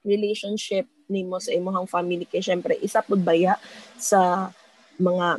relationship 0.01 0.89
nimo 1.05 1.37
sa 1.37 1.53
imong 1.53 1.85
family 1.85 2.25
kay 2.25 2.41
syempre 2.41 2.73
isa 2.81 3.05
pud 3.05 3.21
baya 3.21 3.53
sa 4.01 4.49
mga 4.97 5.37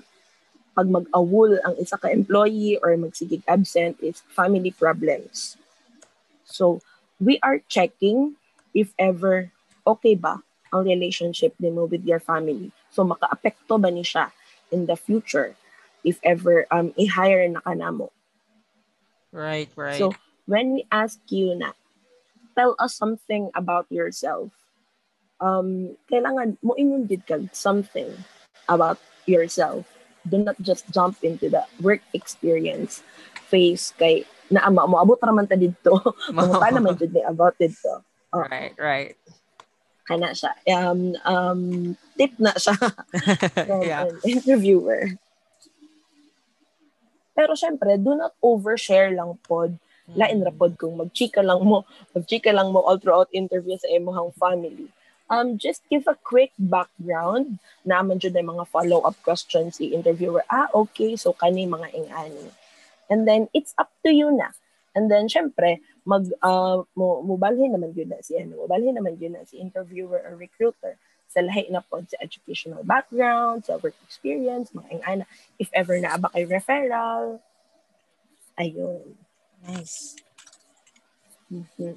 pag 0.73 0.89
mag-awol 0.89 1.61
ang 1.67 1.75
isa 1.77 2.01
ka 2.01 2.09
employee 2.09 2.81
or 2.81 2.97
magsigig 2.97 3.45
absent 3.45 4.01
is 4.01 4.25
family 4.33 4.73
problems. 4.73 5.61
So, 6.49 6.81
we 7.21 7.37
are 7.45 7.61
checking 7.69 8.41
if 8.73 8.97
ever 8.97 9.53
okay 9.85 10.17
ba 10.17 10.41
ang 10.73 10.89
relationship 10.89 11.53
mo 11.61 11.85
with 11.85 12.09
your 12.09 12.25
family. 12.25 12.73
So, 12.89 13.05
maka-apekto 13.05 13.77
ba 13.77 13.93
ni 13.93 14.01
siya 14.01 14.33
in 14.73 14.89
the 14.89 14.97
future 14.97 15.53
if 16.05 16.19
ever 16.23 16.67
um, 16.71 16.95
i-hire 16.99 17.47
na 17.49 17.61
ka 17.61 17.75
na 17.75 17.91
mo. 17.91 18.13
Right, 19.33 19.71
right. 19.77 19.99
So, 19.99 20.13
when 20.47 20.75
we 20.75 20.85
ask 20.93 21.19
you 21.31 21.55
na, 21.57 21.73
tell 22.59 22.77
us 22.79 22.95
something 22.95 23.51
about 23.55 23.87
yourself, 23.89 24.53
um, 25.43 25.99
kailangan 26.07 26.57
mo 26.63 26.79
inundid 26.79 27.27
ka 27.27 27.43
something 27.51 28.09
about 28.71 29.03
yourself 29.27 29.83
do 30.31 30.39
not 30.39 30.55
just 30.63 30.87
jump 30.95 31.19
into 31.27 31.51
the 31.51 31.67
work 31.83 32.03
experience 32.15 33.03
phase 33.51 33.91
kay 33.99 34.23
na 34.55 34.63
ama 34.63 34.87
mo 34.87 35.03
abot 35.03 35.19
raman 35.19 35.51
ta 35.51 35.59
didto 35.59 35.99
mo 36.31 36.43
pa 36.63 36.71
naman 36.71 36.95
jud 36.95 37.11
about 37.27 37.59
didto 37.59 38.07
oh. 38.31 38.47
right 38.47 38.79
right 38.79 39.19
kana 40.07 40.31
siya 40.31 40.55
um 40.79 41.15
um 41.27 41.61
tip 42.15 42.31
na 42.39 42.55
siya 42.55 42.75
yeah. 43.83 44.07
interviewer 44.23 45.11
pero 47.33 47.57
syempre 47.57 47.97
do 47.97 48.17
not 48.17 48.33
overshare 48.45 49.13
lang 49.13 49.37
pod 49.45 49.77
lain 50.13 50.45
ra 50.45 50.53
pod 50.53 50.77
kung 50.77 50.99
magchika 50.99 51.41
lang 51.41 51.63
mo 51.65 51.85
magchika 52.13 52.53
lang 52.53 52.69
mo 52.69 52.85
all 52.85 53.01
throughout 53.01 53.31
interview 53.33 53.77
sa 53.81 53.89
imong 53.89 54.35
family 54.37 54.91
um, 55.33 55.57
just 55.57 55.81
give 55.89 56.05
a 56.05 56.17
quick 56.21 56.53
background 56.61 57.57
naman 57.89 58.21
dyan 58.21 58.45
yung 58.45 58.61
mga 58.61 58.69
follow-up 58.69 59.17
questions 59.25 59.81
si 59.81 59.97
interviewer. 59.97 60.45
Ah, 60.53 60.69
okay, 60.77 61.17
so 61.17 61.33
kani 61.33 61.65
mga 61.65 61.89
ingani. 61.97 62.53
And 63.09 63.25
then, 63.25 63.49
it's 63.57 63.73
up 63.81 63.89
to 64.05 64.13
you 64.13 64.29
na. 64.29 64.53
And 64.93 65.09
then, 65.09 65.33
syempre, 65.33 65.81
mag, 66.05 66.29
uh, 66.45 66.85
mo, 66.93 67.25
mubalhin 67.25 67.73
naman 67.73 67.97
yun 67.97 68.13
na 68.13 68.21
si, 68.21 68.37
ano, 68.37 68.69
mubalhin 68.69 68.93
naman 68.93 69.17
yun 69.17 69.33
na 69.33 69.49
si 69.49 69.57
interviewer 69.57 70.21
or 70.21 70.37
recruiter 70.37 71.01
sa 71.33 71.41
lahi 71.41 71.73
na 71.73 71.81
po 71.81 72.05
sa 72.05 72.21
educational 72.21 72.85
background, 72.85 73.65
sa 73.65 73.81
work 73.81 73.97
experience, 74.05 74.69
mga 74.77 75.01
ingana. 75.01 75.25
If 75.57 75.73
ever 75.73 75.97
na 75.97 76.21
ba 76.21 76.29
kay 76.29 76.45
referral, 76.45 77.41
ayun. 78.61 79.17
Nice. 79.65 80.21
Mm-hmm. 81.49 81.97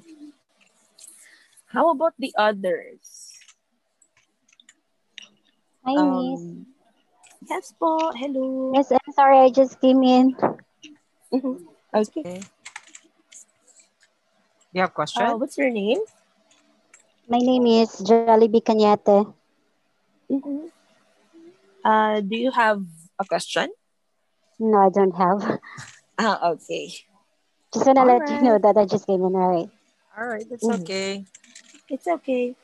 How 1.68 1.92
about 1.92 2.16
the 2.16 2.32
others? 2.40 3.36
Hi, 5.84 5.92
Miss. 5.92 6.40
Um, 6.40 6.66
yes 7.44 7.76
po. 7.76 8.10
Hello. 8.16 8.72
Yes, 8.72 8.88
I'm 8.88 9.12
sorry. 9.12 9.44
I 9.44 9.52
just 9.52 9.76
came 9.84 10.00
in. 10.00 10.32
Mhm. 11.28 11.68
Okay. 11.92 12.40
You 14.72 14.80
have 14.82 14.96
question? 14.96 15.24
Uh, 15.24 15.36
what's 15.36 15.56
your 15.60 15.70
name? 15.70 16.00
My 17.28 17.38
name 17.38 17.66
is 17.66 17.90
Jollibee 18.06 18.62
Cañete. 18.62 19.34
Mhm. 20.30 20.70
Uh, 21.84 22.20
do 22.20 22.36
you 22.36 22.50
have 22.50 22.82
a 23.18 23.24
question? 23.24 23.68
No, 24.58 24.78
I 24.86 24.90
don't 24.90 25.14
have. 25.14 25.60
Ah, 26.18 26.48
okay. 26.56 26.88
Just 27.74 27.84
wanna 27.86 28.04
let 28.08 28.22
Alright. 28.24 28.30
you 28.40 28.40
know 28.48 28.56
that 28.58 28.76
I 28.78 28.86
just 28.86 29.06
came 29.06 29.20
in. 29.20 29.36
All 29.36 29.48
right. 29.52 29.68
All 30.16 30.26
right, 30.26 30.46
that's 30.48 30.64
Mhm. 30.64 30.80
okay. 30.80 31.24
It's 31.92 32.06
okay. 32.08 32.56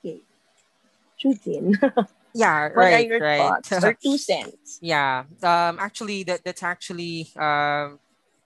Okay. 0.00 0.20
Shooting. 1.20 1.76
Yeah, 2.32 2.68
what 2.72 2.92
are 2.92 3.00
right, 3.00 3.08
your 3.08 3.20
right. 3.20 3.38
thoughts 3.40 3.72
or 3.84 3.92
two 4.00 4.16
cents? 4.30 4.78
yeah. 4.80 5.24
Um, 5.42 5.76
actually, 5.80 6.22
that 6.24 6.44
that's 6.44 6.62
actually 6.62 7.28
um, 7.36 7.98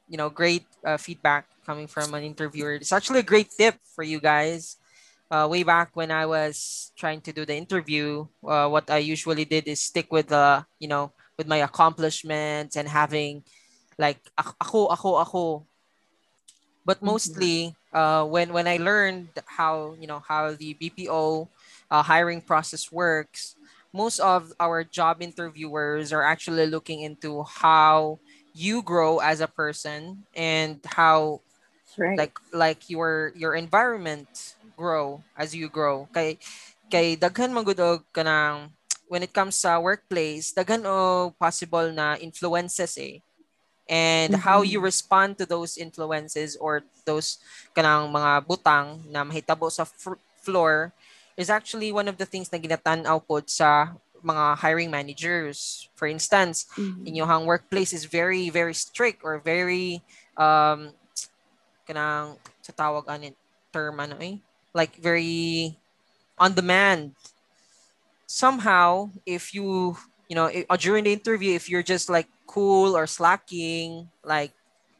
you 0.09 0.17
know, 0.17 0.31
great 0.31 0.67
uh, 0.87 0.97
feedback 0.97 1.47
coming 1.65 1.87
from 1.87 2.15
an 2.15 2.23
interviewer. 2.25 2.75
It's 2.75 2.93
actually 2.93 3.21
a 3.21 3.27
great 3.27 3.51
tip 3.57 3.77
for 3.95 4.05
you 4.05 4.21
guys. 4.21 4.77
Uh, 5.31 5.49
way 5.51 5.63
back 5.63 5.91
when 5.95 6.11
I 6.11 6.27
was 6.27 6.93
trying 6.97 7.21
to 7.23 7.33
do 7.33 7.45
the 7.45 7.57
interview, 7.57 8.27
uh, 8.47 8.69
what 8.69 8.91
I 8.91 8.99
usually 8.99 9.45
did 9.45 9.67
is 9.67 9.81
stick 9.83 10.13
with 10.13 10.29
the, 10.29 10.65
you 10.79 10.89
know, 10.89 11.13
with 11.39 11.49
my 11.49 11.59
accomplishments 11.59 12.77
and 12.77 12.89
having 12.89 13.43
like 13.99 14.21
ak- 14.39 14.57
ako, 14.61 14.87
ako, 14.89 15.11
ako. 15.21 15.45
But 16.85 17.03
Mhm. 17.03 17.03
mostly, 17.03 17.75
uh, 17.93 18.25
when 18.25 18.53
when 18.53 18.67
I 18.67 18.77
learned 18.79 19.31
how 19.47 19.95
you 19.99 20.07
know 20.07 20.21
how 20.21 20.53
the 20.55 20.75
BPO 20.75 21.49
uh, 21.91 22.03
hiring 22.03 22.41
process 22.43 22.91
works, 22.91 23.55
most 23.93 24.19
of 24.21 24.53
our 24.59 24.83
job 24.85 25.23
interviewers 25.23 26.13
are 26.13 26.23
actually 26.23 26.67
looking 26.67 27.03
into 27.03 27.45
how 27.45 28.19
you 28.55 28.83
grow 28.83 29.19
as 29.19 29.41
a 29.41 29.49
person 29.49 30.27
and 30.35 30.81
how 30.85 31.41
right. 31.99 32.19
like 32.19 32.37
like 32.53 32.83
your 32.91 33.33
your 33.37 33.55
environment 33.55 34.29
grow 34.77 35.21
as 35.37 35.55
you 35.55 35.69
grow 35.69 36.09
kay 36.13 36.39
kay 36.91 37.17
daghan 37.17 37.53
man 37.53 37.65
gud 37.65 37.81
og 37.81 38.05
kanang 38.13 38.71
when 39.09 39.23
it 39.23 39.33
comes 39.33 39.57
sa 39.61 39.77
workplace 39.81 40.53
daghan 40.53 40.85
og 40.85 41.37
possible 41.39 41.89
na 41.93 42.17
influences 42.21 42.97
eh 42.99 43.21
and 43.91 44.35
how 44.47 44.63
you 44.63 44.79
respond 44.81 45.37
to 45.37 45.45
those 45.45 45.77
influences 45.77 46.57
or 46.57 46.83
those 47.05 47.37
kanang 47.75 48.09
mga 48.09 48.47
butang 48.47 49.03
na 49.11 49.27
mahitabo 49.27 49.69
sa 49.69 49.85
fr- 49.85 50.21
floor 50.41 50.95
is 51.37 51.51
actually 51.51 51.91
one 51.91 52.07
of 52.09 52.17
the 52.17 52.29
things 52.29 52.49
na 52.53 52.59
ginatan-aw 52.61 53.19
pod 53.21 53.49
sa 53.51 53.93
mga 54.23 54.57
hiring 54.63 54.91
managers 54.91 55.91
for 55.99 56.07
instance 56.07 56.71
Mhm. 56.79 57.11
inyong 57.11 57.45
workplace 57.45 57.91
is 57.93 58.07
very 58.07 58.49
very 58.49 58.75
strict 58.75 59.27
or 59.27 59.43
very 59.43 59.99
um 60.39 60.95
kanang 61.93 62.41
sa 62.65 62.73
tawag 62.73 63.05
anin 63.13 63.37
term 63.73 64.01
ano 64.01 64.17
eh 64.25 64.41
like 64.75 64.97
very 65.01 65.77
on 66.41 66.53
demand 66.57 67.13
somehow 68.27 69.11
if 69.27 69.55
you 69.55 69.97
you 70.29 70.37
know 70.37 70.47
i- 70.49 70.67
uh, 70.69 70.77
during 70.77 71.05
the 71.05 71.13
interview 71.13 71.55
if 71.55 71.69
you're 71.69 71.85
just 71.85 72.09
like 72.09 72.29
cool 72.47 72.97
or 72.97 73.07
slacking 73.07 74.09
like 74.25 74.53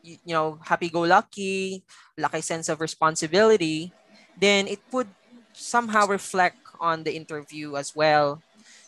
you, 0.03 0.17
you 0.25 0.35
know 0.35 0.59
happy 0.65 0.89
go 0.91 1.03
lucky 1.03 1.85
like 2.19 2.35
a 2.35 2.43
sense 2.43 2.69
of 2.69 2.81
responsibility 2.81 3.95
then 4.37 4.69
it 4.69 4.81
would 4.93 5.09
somehow 5.55 6.07
reflect 6.07 6.59
on 6.81 7.05
the 7.05 7.15
interview 7.15 7.77
as 7.77 7.93
well 7.95 8.43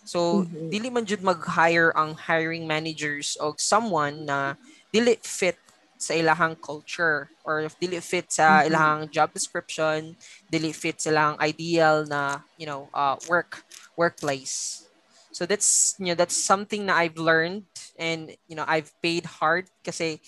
so 0.05 0.45
Mhm. 0.53 0.69
dili 0.71 0.93
man 0.93 1.05
jud 1.07 1.23
mag-hire 1.25 1.93
ang 1.97 2.15
hiring 2.15 2.67
managers 2.69 3.37
o 3.41 3.55
someone 3.59 4.25
na 4.29 4.55
dili 4.93 5.17
fit 5.25 5.57
sa 6.05 6.15
ilahang 6.15 6.57
culture 6.61 7.33
or 7.45 7.63
if 7.65 7.79
dili 7.81 8.01
fit 8.03 8.29
sa 8.33 8.63
Mhm. 8.65 8.69
ilahang 8.69 9.11
job 9.11 9.33
description, 9.33 10.17
dili 10.53 10.75
fit 10.75 11.01
sa 11.01 11.11
ilahang 11.11 11.39
ideal 11.41 12.05
na, 12.09 12.43
you 12.57 12.67
know, 12.67 12.91
uh, 12.95 13.17
work 13.29 13.65
workplace. 13.97 14.89
So 15.33 15.47
that's, 15.47 15.95
you 15.99 16.07
know, 16.13 16.15
that's 16.19 16.37
something 16.37 16.87
na 16.87 16.95
I've 16.97 17.19
learned 17.19 17.67
and, 17.99 18.37
you 18.49 18.57
know, 18.57 18.65
I've 18.69 18.93
paid 19.03 19.27
hard 19.27 19.69
kasi 19.85 20.21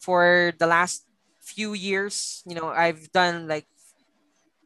for 0.00 0.52
the 0.58 0.66
last 0.66 1.06
few 1.40 1.72
years, 1.74 2.42
you 2.46 2.54
know, 2.54 2.68
I've 2.68 3.12
done 3.12 3.48
like 3.48 3.66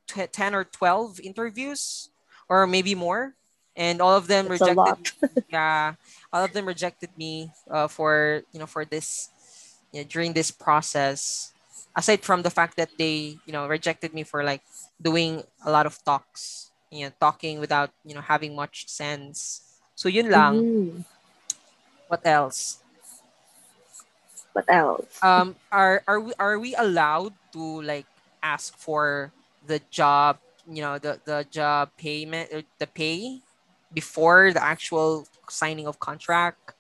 tw- 0.09 0.33
10 0.33 0.55
or 0.55 0.65
12 0.65 1.21
interviews 1.21 2.11
or 2.49 2.67
maybe 2.67 2.95
more 2.95 3.35
and 3.77 4.01
all 4.01 4.17
of 4.17 4.27
them 4.29 4.49
rejected 4.49 4.97
yeah 5.51 5.95
all 6.33 6.45
of 6.45 6.53
them 6.53 6.67
rejected 6.67 7.11
me 7.17 7.53
uh, 7.71 7.89
for 7.89 8.43
you 8.53 8.61
know 8.61 8.67
for 8.67 8.85
this 8.85 9.31
you 9.95 10.03
know, 10.03 10.09
during 10.11 10.35
this 10.35 10.51
process 10.51 11.55
aside 11.97 12.23
from 12.25 12.43
the 12.43 12.51
fact 12.51 12.77
that 12.77 12.91
they 12.99 13.39
you 13.47 13.53
know 13.55 13.69
rejected 13.69 14.15
me 14.15 14.25
for 14.25 14.45
like 14.45 14.63
doing 15.03 15.43
a 15.65 15.71
lot 15.71 15.87
of 15.87 15.99
talks 16.05 16.73
you 16.91 17.07
know 17.07 17.13
talking 17.21 17.61
without 17.61 17.91
you 18.05 18.15
know 18.15 18.23
having 18.23 18.57
much 18.57 18.89
sense 18.89 19.63
so 19.97 20.09
yun 20.09 20.31
lang 20.31 20.67
Mhm. 20.75 21.05
what 22.09 22.27
else 22.27 22.83
What 24.53 24.67
else? 24.69 25.23
um 25.23 25.57
are 25.73 26.03
are 26.09 26.21
we 26.21 26.33
are 26.39 26.59
we 26.59 26.75
allowed 26.77 27.35
to 27.53 27.83
like 27.83 28.09
ask 28.43 28.77
for 28.77 29.33
the 29.65 29.81
job 29.91 30.39
you 30.67 30.83
know 30.83 30.99
the 30.99 31.21
the 31.27 31.47
job 31.51 31.91
payment 31.99 32.51
or 32.53 32.63
the 32.81 32.87
pay 32.87 33.41
before 33.93 34.53
the 34.53 34.63
actual 34.63 35.27
signing 35.51 35.87
of 35.87 36.01
contract 36.01 36.74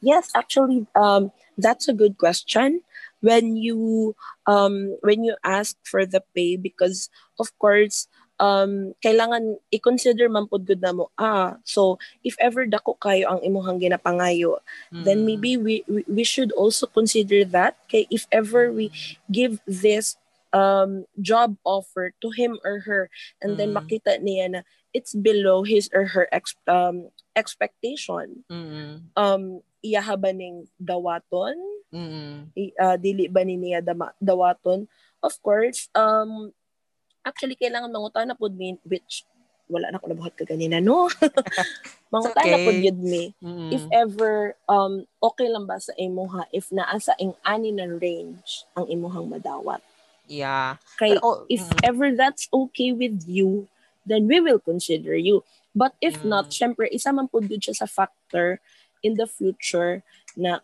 Yes, 0.00 0.30
actually, 0.34 0.86
um, 0.94 1.32
that's 1.56 1.88
a 1.88 1.94
good 1.96 2.18
question. 2.18 2.82
When 3.20 3.56
you 3.56 4.14
um, 4.46 4.96
when 5.02 5.24
you 5.24 5.36
ask 5.44 5.76
for 5.82 6.04
the 6.06 6.22
pay, 6.34 6.56
because 6.56 7.08
of 7.40 7.48
course, 7.58 8.06
um, 8.38 8.92
kailangan 9.02 9.56
i-consider 9.72 10.28
man 10.28 10.46
pod 10.46 10.66
gud 10.68 10.80
na 10.84 10.92
mo. 10.92 11.10
Ah, 11.18 11.56
so 11.64 11.98
if 12.22 12.36
ever 12.38 12.66
dako 12.68 12.94
kayo 13.00 13.26
ang 13.32 13.40
imuhang 13.42 13.80
ginapangayo, 13.80 14.60
then 15.00 15.24
Mm. 15.24 15.26
maybe 15.26 15.52
we, 15.56 15.74
we 15.88 16.00
we 16.06 16.24
should 16.24 16.52
also 16.52 16.86
consider 16.86 17.42
that. 17.44 17.74
Kay 17.88 18.06
if 18.12 18.28
ever 18.30 18.70
we 18.70 18.92
give 19.32 19.58
this 19.66 20.16
um 20.52 21.04
job 21.20 21.56
offer 21.64 22.12
to 22.22 22.30
him 22.30 22.60
or 22.62 22.84
her, 22.86 23.08
and 23.42 23.56
then 23.58 23.72
Mm. 23.72 23.80
makita 23.82 24.20
niya 24.20 24.46
na 24.50 24.60
it's 24.92 25.12
below 25.16 25.64
his 25.64 25.88
or 25.92 26.12
her 26.16 26.28
ex, 26.32 26.54
um, 26.68 27.10
expectation 27.36 28.44
Mm-mm. 28.50 29.12
um 29.16 29.60
iyaha 29.86 30.18
ba 30.18 30.34
ning 30.34 30.66
dawaton 30.74 31.54
Mm-mm. 31.94 32.50
I- 32.58 32.74
ah, 32.76 32.98
dili 32.98 33.30
ba 33.30 33.46
ni 33.46 33.54
niya 33.54 33.78
dawaton 34.18 34.90
of 35.22 35.34
course 35.38 35.86
um 35.94 36.50
actually 37.22 37.54
kailangan 37.54 37.90
mangutana 37.90 38.34
pud 38.34 38.54
mi 38.58 38.74
which 38.82 39.22
wala 39.70 39.90
na 39.90 39.98
ko 40.02 40.06
nabuhat 40.10 40.34
ka 40.34 40.46
ganina 40.46 40.78
no 40.82 41.06
mangutana 42.12 42.58
okay. 42.58 42.64
pud 42.66 42.78
yun 42.82 42.98
mi 43.02 43.24
Mm-mm. 43.42 43.70
if 43.74 43.82
ever 43.90 44.54
um 44.70 45.02
okay 45.18 45.46
lang 45.50 45.66
ba 45.66 45.78
sa 45.78 45.94
imuha 45.98 46.46
if 46.54 46.70
naa 46.70 46.98
sa 47.02 47.14
ing 47.18 47.34
ani 47.42 47.70
na 47.74 47.86
range 47.86 48.66
ang 48.78 48.86
imuhang 48.86 49.26
madawat 49.26 49.82
yeah. 50.30 50.78
kay 50.98 51.14
Pero, 51.18 51.22
oh, 51.22 51.36
if 51.50 51.62
mm. 51.62 51.78
ever 51.82 52.14
that's 52.14 52.46
okay 52.50 52.94
with 52.94 53.26
you 53.26 53.66
then 54.06 54.30
we 54.30 54.38
will 54.38 54.62
consider 54.62 55.18
you 55.18 55.42
but 55.74 55.98
if 55.98 56.22
Mm. 56.22 56.30
not 56.30 56.54
syempre 56.54 56.86
isa 56.94 57.10
man 57.10 57.26
pud 57.26 57.50
siya 57.50 57.74
sa 57.74 57.90
factor 57.90 58.62
in 59.02 59.14
the 59.14 59.26
future 59.26 60.00
na 60.36 60.60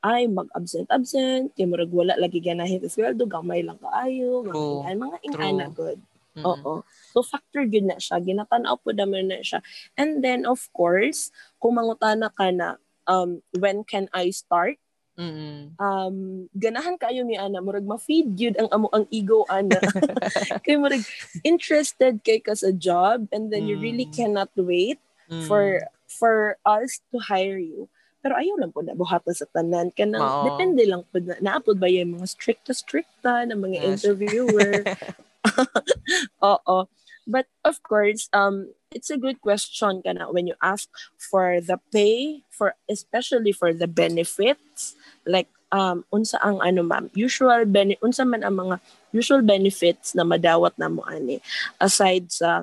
ay 0.00 0.30
mag-absent 0.30 0.86
absent 0.86 1.50
kay 1.54 1.66
murag 1.66 1.90
wala 1.90 2.14
lagi 2.14 2.38
ganahin 2.38 2.78
sa 2.78 2.90
sweldo 2.90 3.26
gamay 3.26 3.62
lang 3.62 3.78
kaayo 3.78 4.46
mga 4.46 4.54
ingana 4.54 4.94
mga 4.96 5.16
True. 5.18 5.26
ingana 5.26 5.66
good 5.70 6.00
Mm-mm. 6.36 6.44
Oo. 6.44 6.84
So 7.16 7.24
factor 7.24 7.64
gyud 7.64 7.88
na 7.88 7.96
siya. 7.96 8.20
Ginatanaw 8.20 8.76
po 8.84 8.92
naman 8.92 9.32
na 9.32 9.40
siya. 9.40 9.64
And 9.96 10.20
then 10.20 10.44
of 10.44 10.68
course, 10.76 11.32
kung 11.56 11.80
mangutana 11.80 12.28
ka 12.28 12.52
na 12.52 12.76
um 13.08 13.40
when 13.56 13.88
can 13.88 14.12
I 14.12 14.36
start? 14.36 14.76
Mm-mm. 15.16 15.72
Um 15.80 16.44
ganahan 16.52 17.00
kayo 17.00 17.24
mi 17.24 17.40
ana 17.40 17.64
murag 17.64 17.88
ma-feed 17.88 18.36
gyud 18.36 18.60
ang 18.60 18.68
amo 18.68 18.92
ang 18.92 19.08
ego 19.08 19.48
ana. 19.48 19.80
kay 20.68 20.76
murag 20.76 21.08
interested 21.40 22.20
kay 22.20 22.44
ka 22.44 22.52
sa 22.52 22.68
job 22.68 23.24
and 23.32 23.48
then 23.48 23.64
you 23.64 23.80
really 23.80 24.04
Mm. 24.04 24.12
cannot 24.12 24.52
wait 24.60 25.00
Mm. 25.32 25.48
for 25.48 25.88
for 26.16 26.56
us 26.64 27.00
to 27.12 27.20
hire 27.20 27.60
you. 27.60 27.88
Pero 28.24 28.34
ayaw 28.34 28.58
lang 28.58 28.72
po 28.74 28.82
na 28.82 28.96
buhatan 28.98 29.36
sa 29.36 29.46
tanan 29.52 29.94
ka 29.94 30.02
Oo. 30.02 30.42
depende 30.42 30.82
lang 30.88 31.06
po 31.06 31.22
na 31.22 31.38
naapod 31.38 31.78
ba 31.78 31.86
yung 31.86 32.18
mga 32.18 32.26
stricta 32.26 32.72
stricta 32.74 33.46
ng 33.46 33.54
mga 33.60 33.78
Yes. 33.78 34.02
interviewer 34.02 34.82
Oo. 36.42 36.88
But 37.26 37.46
of 37.66 37.82
course, 37.82 38.28
um, 38.32 38.70
it's 38.94 39.10
a 39.10 39.18
good 39.18 39.40
question 39.42 40.02
kana 40.02 40.30
when 40.30 40.46
you 40.46 40.54
ask 40.62 40.86
for 41.18 41.58
the 41.60 41.78
pay, 41.90 42.42
for 42.50 42.74
especially 42.90 43.50
for 43.52 43.74
the 43.74 43.86
benefits, 43.90 44.94
like 45.26 45.50
um 45.74 46.06
unsa 46.14 46.38
ang 46.46 46.62
ano 46.62 46.86
ma'am, 46.86 47.10
usual 47.18 47.66
bene 47.66 47.98
unsa 47.98 48.22
man 48.22 48.46
ang 48.46 48.54
mga 48.62 48.78
usual 49.10 49.42
benefits 49.42 50.14
na 50.14 50.22
madawat 50.22 50.78
na 50.78 50.86
mo 50.86 51.02
ani 51.10 51.42
aside 51.82 52.30
sa 52.30 52.62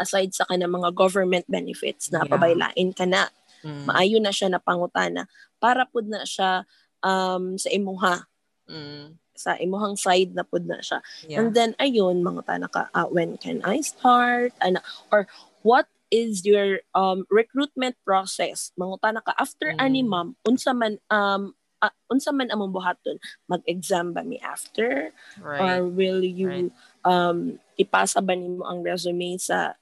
aside 0.00 0.32
sa 0.32 0.48
kana 0.48 0.64
mga 0.64 0.96
government 0.96 1.44
benefits 1.46 2.08
na 2.08 2.24
Yeah. 2.24 2.32
pabaylain 2.32 2.90
ka 2.96 3.04
na 3.04 3.28
Mm. 3.60 3.84
maayo 3.84 4.16
na 4.18 4.32
siya 4.32 4.48
na 4.48 4.56
pangutana 4.56 5.28
para 5.60 5.84
pud 5.84 6.08
na 6.08 6.24
siya 6.24 6.64
um 7.04 7.60
sa 7.60 7.68
imuha 7.68 8.24
Mm. 8.64 9.20
sa 9.36 9.56
imuhang 9.60 9.96
side 10.00 10.32
na 10.32 10.40
pud 10.42 10.64
na 10.64 10.80
siya 10.80 11.04
Yeah. 11.28 11.44
And 11.44 11.52
then 11.52 11.76
ayun, 11.76 12.24
mga 12.24 12.48
tana 12.48 12.68
ka, 12.72 12.88
ah, 12.92 13.04
when 13.06 13.36
can 13.36 13.60
I 13.60 13.84
start? 13.84 14.56
Ana, 14.64 14.80
or 15.12 15.28
what 15.60 15.84
is 16.08 16.42
your 16.48 16.80
um 16.96 17.28
recruitment 17.28 17.94
process? 18.02 18.72
Mga 18.80 18.96
tana 19.04 19.20
ka 19.20 19.36
after 19.36 19.76
Mm. 19.76 19.80
ani 19.84 20.00
ma'am, 20.02 20.28
unsa 20.48 20.72
man 20.72 20.96
um 21.12 21.52
ah, 21.80 21.92
unsa 22.12 22.32
man 22.32 22.48
among 22.52 22.72
buhaton? 22.72 23.16
Mag-exam 23.48 24.12
ba 24.16 24.20
mi 24.24 24.36
after 24.40 25.12
right. 25.40 25.60
or 25.60 25.88
will 25.88 26.20
you 26.24 26.72
um 27.04 27.56
ipasa 27.76 28.20
ba 28.20 28.36
nimo 28.36 28.64
ang 28.68 28.84
resume 28.84 29.36
sa 29.40 29.74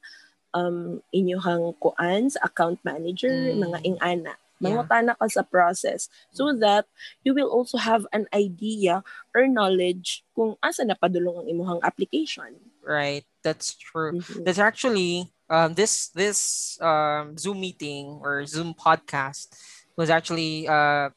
um 0.54 1.02
inyuhang 1.12 1.76
kuan 1.76 2.30
sa 2.30 2.40
account 2.48 2.80
manager 2.82 3.30
Mm. 3.52 3.58
mga 3.68 3.78
ingana 3.84 4.34
Yeah. 4.58 4.74
mangutana 4.74 5.14
ka 5.14 5.30
sa 5.30 5.46
process 5.46 6.10
so 6.34 6.50
that 6.50 6.82
you 7.22 7.30
will 7.30 7.46
also 7.46 7.78
have 7.78 8.10
an 8.10 8.26
idea 8.34 9.06
or 9.30 9.46
knowledge 9.46 10.26
kung 10.34 10.58
asa 10.58 10.82
na 10.82 10.98
padulong 10.98 11.46
ang 11.46 11.46
imuhang 11.46 11.78
application. 11.86 12.58
Right. 12.82 13.22
That's 13.46 13.78
true. 13.78 14.18
Mhm. 14.18 14.42
That's 14.42 14.58
actually 14.58 15.30
um, 15.46 15.78
this 15.78 16.10
this 16.10 16.74
um, 16.82 17.38
Zoom 17.38 17.62
meeting 17.62 18.18
or 18.18 18.42
Zoom 18.50 18.74
podcast 18.74 19.54
was 19.94 20.10
actually 20.10 20.66
uh, 20.66 21.14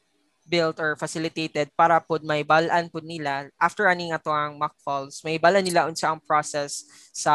built 0.47 0.81
or 0.81 0.97
facilitated 0.97 1.69
para 1.77 2.01
pod 2.01 2.25
may 2.25 2.41
balaan 2.43 2.89
pod 2.91 3.05
nila 3.05 3.47
after 3.61 3.87
aning 3.87 4.11
ato 4.11 4.33
ang 4.33 4.57
mock 4.57 4.75
falls 4.81 5.21
may 5.23 5.37
bala 5.37 5.61
nila 5.61 5.85
unsa 5.87 6.11
ang 6.11 6.21
process 6.21 6.83
sa 7.13 7.33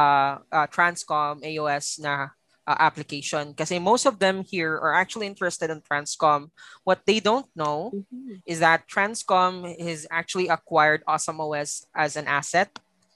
uh, 0.50 0.66
Transcom 0.68 1.40
AOS 1.40 2.02
na 2.02 2.34
uh, 2.66 2.78
application 2.82 3.54
kasi 3.54 3.78
most 3.78 4.04
of 4.04 4.18
them 4.18 4.42
here 4.42 4.74
are 4.82 4.92
actually 4.92 5.26
interested 5.30 5.70
in 5.70 5.78
Transcom 5.80 6.50
what 6.82 7.00
they 7.06 7.22
don't 7.22 7.46
know 7.54 7.94
Mhm. 7.94 8.42
is 8.44 8.58
that 8.60 8.84
Transcom 8.90 9.64
has 9.78 10.04
actually 10.10 10.50
acquired 10.50 11.00
Awesome 11.06 11.38
OS 11.40 11.86
as 11.94 12.18
an 12.18 12.26
asset. 12.26 12.68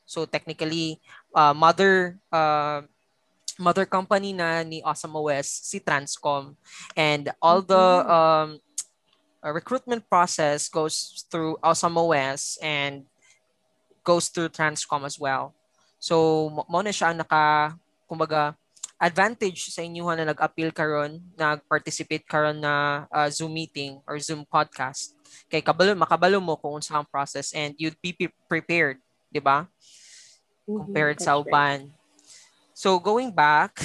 So 0.07 0.27
technically, 0.27 0.99
uh, 1.35 1.55
mother 1.55 2.19
uh, 2.35 2.83
mother 3.61 3.85
company 3.85 4.33
na 4.33 4.65
ni 4.65 4.81
Awesome 4.83 5.15
OS 5.15 5.47
si 5.47 5.79
Transcom, 5.79 6.57
and 6.97 7.29
all 7.39 7.61
the 7.61 7.79
Mhm. 7.79 8.09
um, 8.09 8.49
uh, 9.45 9.53
recruitment 9.53 10.05
process 10.09 10.69
goes 10.69 11.25
through 11.29 11.57
Awesome 11.63 11.97
OS 11.97 12.59
and 12.63 13.05
goes 14.05 14.29
through 14.29 14.53
Transcom 14.53 15.05
as 15.05 15.19
well. 15.21 15.53
So 16.01 16.49
mo 16.69 16.81
na 16.81 16.93
siya 16.93 17.13
ang 17.13 17.21
naka 17.21 17.77
kumbaga 18.09 18.57
advantage 19.01 19.73
sa 19.73 19.81
inyo 19.81 20.05
na 20.13 20.29
nag-appeal 20.29 20.77
karon, 20.77 21.25
nag-participate 21.33 22.29
karon 22.29 22.61
na 22.61 23.09
uh, 23.09 23.29
Zoom 23.33 23.57
meeting 23.57 23.97
or 24.05 24.21
Zoom 24.21 24.45
podcast. 24.45 25.17
Kay 25.49 25.65
kabalo 25.65 25.97
makabalo 25.97 26.37
mo 26.37 26.61
kung 26.61 26.77
unsa 26.77 27.01
ang 27.01 27.09
process 27.09 27.57
and 27.57 27.73
you'd 27.81 27.97
be 28.05 28.13
pre- 28.13 28.37
prepared, 28.45 29.01
'di 29.33 29.41
ba? 29.41 29.65
Mhm, 30.69 30.85
Compared 30.85 31.17
that's 31.17 31.25
sa 31.25 31.41
uban. 31.41 31.89
So 32.77 33.01
going 33.01 33.33
back, 33.33 33.77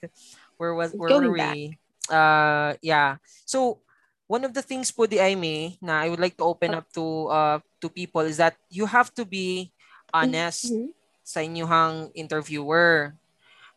where 0.60 0.72
was 0.72 0.96
where 0.96 1.12
Going 1.12 1.28
were 1.28 1.36
we? 1.36 1.76
Uh 2.08 2.76
yeah. 2.80 3.20
So 3.44 3.84
one 4.32 4.48
of 4.48 4.56
the 4.56 4.64
things 4.64 4.88
po 4.88 5.04
di 5.04 5.20
Aimee 5.20 5.76
na 5.84 6.00
I 6.00 6.08
would 6.08 6.22
like 6.22 6.40
to 6.40 6.48
open 6.48 6.72
up 6.72 6.88
to 6.96 7.28
uh 7.28 7.58
to 7.84 7.92
people 7.92 8.24
is 8.24 8.40
that 8.40 8.56
you 8.72 8.88
have 8.88 9.12
to 9.20 9.28
be 9.28 9.68
honest 10.08 10.72
Mhm. 10.72 10.88
sa 11.20 11.44
inyong 11.44 12.16
interviewer. 12.16 13.12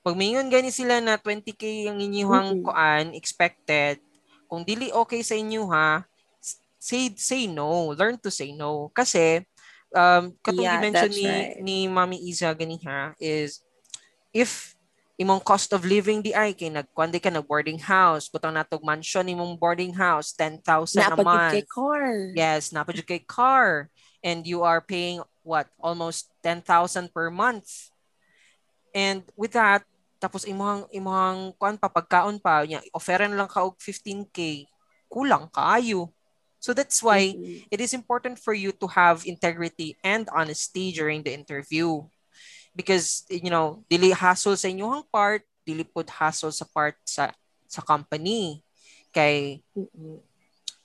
Pag 0.05 0.15
mingon 0.15 0.47
gani 0.47 0.71
sila 0.71 1.03
na 1.03 1.19
20k 1.19 1.91
ang 1.91 1.99
inyong 1.99 2.55
Mm-mm. 2.55 2.63
kuan 2.63 3.11
expected, 3.11 3.99
kung 4.47 4.63
dili 4.63 4.93
okay 4.95 5.19
sa 5.25 5.35
inyo 5.35 5.67
ha, 5.67 6.07
say 6.79 7.11
say 7.19 7.51
no, 7.51 7.91
learn 7.91 8.15
to 8.21 8.31
say 8.31 8.55
no 8.55 8.87
kasi 8.95 9.43
um 9.91 10.31
katong 10.39 10.71
Yeah, 10.71 10.85
that's 10.91 11.19
ni 11.19 11.25
right. 11.25 11.57
ni 11.59 11.77
Mami 11.91 12.21
Iza 12.31 12.53
gani 12.55 12.79
ha 12.87 13.11
is 13.19 13.59
if 14.35 14.74
imong 15.15 15.39
cost 15.43 15.71
of 15.71 15.87
living 15.87 16.19
di 16.19 16.35
ay 16.35 16.51
kay 16.51 16.67
nagkuan 16.67 17.07
di 17.07 17.23
ka 17.23 17.31
nag 17.31 17.47
boarding 17.47 17.79
house, 17.79 18.27
butang 18.27 18.51
natog 18.51 18.83
mansion 18.83 19.23
imong 19.23 19.55
boarding 19.55 19.95
house 19.95 20.35
10,000 20.35 20.59
a 20.99 21.17
month. 21.23 21.53
kay 21.55 21.63
car. 21.63 22.35
Yes, 22.35 22.75
napad 22.75 22.99
kay 23.07 23.23
car 23.23 23.87
and 24.19 24.43
you 24.43 24.63
are 24.67 24.83
paying 24.83 25.23
what 25.39 25.71
almost 25.79 26.27
10,000 26.43 27.13
per 27.15 27.31
month. 27.31 27.91
And 28.91 29.23
with 29.39 29.55
that, 29.55 29.87
tapos 30.19 30.43
imong 30.47 30.87
imong 30.91 31.55
kuan 31.59 31.75
pa 31.79 31.87
pagkaon 31.91 32.39
pa 32.39 32.63
nya 32.67 32.83
offeran 32.91 33.35
lang 33.35 33.47
ka 33.47 33.63
og 33.63 33.79
15k. 33.79 34.67
Kulang 35.11 35.47
kaayo. 35.51 36.11
So 36.59 36.73
that's 36.73 36.99
why 37.03 37.35
Mhm. 37.37 37.69
it 37.69 37.79
is 37.79 37.93
important 37.93 38.41
for 38.41 38.55
you 38.55 38.73
to 38.81 38.87
have 38.89 39.21
integrity 39.29 39.95
and 40.01 40.25
honesty 40.33 40.89
during 40.91 41.21
the 41.21 41.29
interview. 41.31 42.03
Because 42.75 43.23
you 43.31 43.49
know, 43.49 43.81
dili 43.87 44.11
hassle 44.11 44.59
sa 44.59 44.67
inyong 44.67 45.07
part, 45.07 45.47
dili 45.63 45.87
pud 45.87 46.11
hassle 46.11 46.51
sa 46.51 46.67
part 46.67 46.99
sa 47.07 47.31
sa 47.65 47.81
company. 47.81 48.59
Kay 49.15 49.63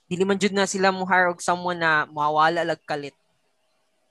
dili 0.07 0.23
man 0.23 0.39
jud 0.39 0.55
na 0.55 0.63
sila 0.63 0.89
mo 0.89 1.03
hire 1.03 1.27
og 1.29 1.43
someone 1.43 1.77
na 1.83 2.07
mawala 2.07 2.63
lag 2.63 2.79
kalit. 2.87 3.15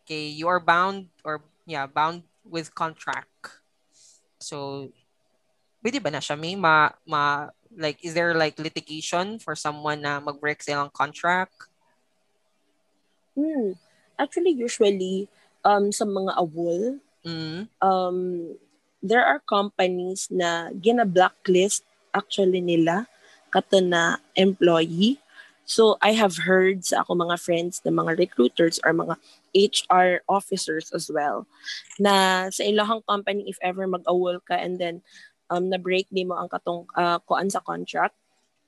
Okay, 0.04 0.28
you 0.28 0.44
are 0.46 0.60
bound 0.60 1.08
or 1.24 1.40
yeah, 1.64 1.88
bound 1.88 2.22
with 2.44 2.68
contract. 2.76 3.62
So 4.40 4.88
pwede 5.80 6.00
ba 6.00 6.12
na 6.12 6.20
siya 6.20 6.36
may 6.36 6.56
ma, 6.56 6.92
ma 7.08 7.48
like 7.72 8.04
is 8.04 8.12
there 8.12 8.36
like 8.36 8.60
litigation 8.60 9.40
for 9.40 9.56
someone 9.56 10.04
na 10.04 10.20
mag-break 10.20 10.60
sa 10.60 10.76
ilang 10.76 10.92
contract? 10.92 11.54
Hmm. 13.32 13.78
Actually, 14.20 14.52
usually, 14.52 15.32
um, 15.64 15.88
sa 15.88 16.04
mga 16.04 16.36
awol, 16.36 17.00
Mm. 17.20 17.68
um, 17.84 18.18
there 19.04 19.24
are 19.24 19.40
companies 19.44 20.28
na 20.32 20.72
gina-blacklist 20.72 21.84
actually 22.16 22.60
nila 22.64 23.04
kato 23.52 23.80
na 23.80 24.16
employee. 24.36 25.20
So, 25.68 26.00
I 26.02 26.16
have 26.18 26.48
heard 26.48 26.82
sa 26.82 27.04
ako 27.04 27.14
mga 27.14 27.36
friends 27.38 27.78
na 27.84 27.92
mga 27.94 28.18
recruiters 28.18 28.80
or 28.82 28.90
mga 28.96 29.14
HR 29.54 30.22
officers 30.30 30.90
as 30.94 31.10
well 31.12 31.46
na 31.98 32.46
sa 32.50 32.62
ilahang 32.62 33.02
company 33.06 33.46
if 33.50 33.58
ever 33.62 33.86
mag-awol 33.86 34.38
ka 34.46 34.54
and 34.54 34.78
then 34.78 35.02
um 35.50 35.66
na 35.66 35.78
break 35.78 36.06
nimo 36.14 36.38
ang 36.38 36.46
katong 36.46 36.86
uh, 36.94 37.18
kuan 37.26 37.50
sa 37.50 37.58
contract 37.62 38.14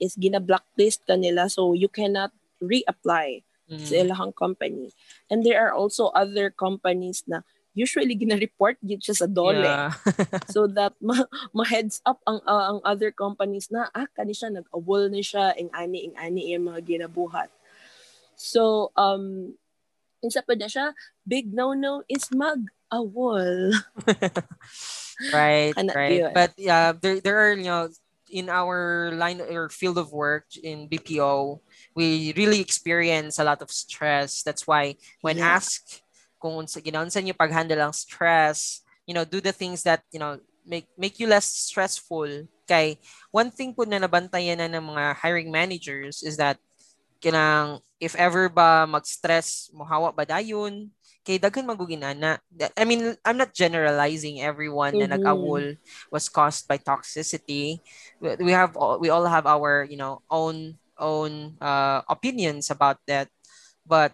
is 0.03 0.19
gina-blacklist 0.19 1.07
ka 1.07 1.15
nila 1.15 1.47
so 1.47 1.73
you 1.73 1.87
cannot 1.87 2.35
reapply 2.59 3.43
Mm. 3.73 3.87
sa 3.89 3.95
ilahang 4.05 4.35
company. 4.37 4.93
And 5.33 5.41
there 5.47 5.57
are 5.57 5.73
also 5.73 6.13
other 6.13 6.53
companies 6.53 7.25
na 7.25 7.41
usually 7.73 8.13
gina-report 8.13 8.77
yun 8.85 9.01
siya 9.01 9.17
sa 9.17 9.29
dole 9.29 9.65
Yeah. 9.65 9.93
so 10.55 10.69
that 10.69 10.93
ma, 11.01 11.25
ma 11.57 11.65
heads 11.65 12.05
up 12.05 12.21
ang 12.29 12.41
uh, 12.45 12.77
ang 12.77 12.81
other 12.85 13.09
companies 13.09 13.73
na 13.73 13.89
ah 13.97 14.05
kani 14.13 14.37
siya 14.37 14.53
nag-awol 14.53 15.09
ni 15.09 15.25
siya 15.25 15.57
ing 15.57 15.73
ani 15.73 16.13
ing 16.13 16.15
ani 16.21 16.53
yung 16.53 16.69
mga 16.69 16.85
ginabuhat. 16.85 17.49
So 18.37 18.93
um 18.97 19.57
isa 20.21 20.45
pa 20.45 20.53
na 20.53 20.69
siya 20.69 20.93
big 21.25 21.51
no 21.51 21.73
no 21.73 22.05
is 22.13 22.29
mag-awol. 22.31 23.73
right, 25.33 25.75
Kana 25.75 25.93
right. 25.97 26.21
yun. 26.29 26.33
But 26.35 26.53
yeah, 26.61 26.93
there 26.93 27.21
there 27.21 27.39
are 27.41 27.55
you 27.57 27.71
know 27.71 27.89
in 28.33 28.49
our 28.49 29.13
line 29.13 29.41
or 29.41 29.69
field 29.69 29.99
of 29.99 30.11
work 30.13 30.57
in 30.57 30.89
BPO, 30.89 31.61
we 31.95 32.33
really 32.37 32.61
experience 32.61 33.39
a 33.39 33.45
lot 33.45 33.61
of 33.61 33.71
stress. 33.71 34.43
That's 34.43 34.67
why 34.67 34.97
when 35.21 35.37
Yeah. 35.39 35.57
asked 35.57 36.02
kung 36.43 36.59
unsa 36.67 36.83
ginaunsa 36.83 37.23
niyo 37.23 37.39
pag-handle 37.39 37.79
ang 37.79 37.95
stress, 37.95 38.83
you 39.07 39.15
know, 39.15 39.23
do 39.23 39.39
the 39.39 39.55
things 39.55 39.87
that, 39.87 40.03
you 40.11 40.19
know, 40.19 40.43
make 40.67 40.91
make 40.99 41.23
you 41.23 41.31
less 41.31 41.47
stressful. 41.47 42.27
Kay 42.67 42.99
one 43.31 43.55
thing 43.55 43.71
po 43.75 43.87
na 43.87 44.03
nabantayan 44.03 44.59
na 44.59 44.67
ng 44.67 44.83
mga 44.83 45.05
hiring 45.23 45.51
managers 45.55 46.27
is 46.27 46.35
that 46.39 46.59
kinang 47.23 47.79
if 48.03 48.19
ever 48.19 48.51
ba 48.51 48.83
mag-stress 48.83 49.71
mohawa 49.71 50.11
ba 50.11 50.27
dayon 50.27 50.91
kay 51.23 51.39
daghan 51.39 51.63
magugin 51.63 52.03
ana 52.03 52.43
I 52.75 52.83
mean 52.83 53.15
I'm 53.23 53.39
not 53.39 53.55
generalizing 53.55 54.43
everyone 54.43 54.99
na 54.99 55.07
Mhm. 55.07 55.15
nag-awol 55.15 55.79
was 56.11 56.27
caused 56.27 56.67
by 56.67 56.83
toxicity 56.83 57.79
we 58.19 58.51
have 58.51 58.75
we 58.99 59.07
all 59.07 59.27
have 59.31 59.47
our 59.47 59.87
you 59.87 59.95
know 59.95 60.19
own 60.27 60.83
own 60.99 61.55
uh, 61.63 62.03
opinions 62.11 62.75
about 62.75 62.99
that 63.07 63.31
but 63.87 64.11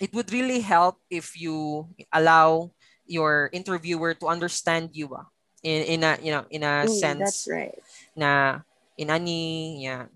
it 0.00 0.12
would 0.14 0.32
really 0.32 0.60
help 0.60 0.98
if 1.10 1.38
you 1.40 1.88
allow 2.12 2.72
your 3.06 3.50
interviewer 3.52 4.14
to 4.14 4.26
understand 4.26 4.90
you 4.94 5.08
ba 5.08 5.26
in 5.62 6.00
in 6.00 6.00
a 6.04 6.18
you 6.22 6.32
know 6.32 6.44
in 6.50 6.62
a 6.62 6.86
Mm, 6.86 6.88
sense 6.88 7.18
that's 7.18 7.48
right. 7.50 7.82
na 8.16 8.60
in 8.96 9.10
any 9.10 9.82
yeah 9.84 10.06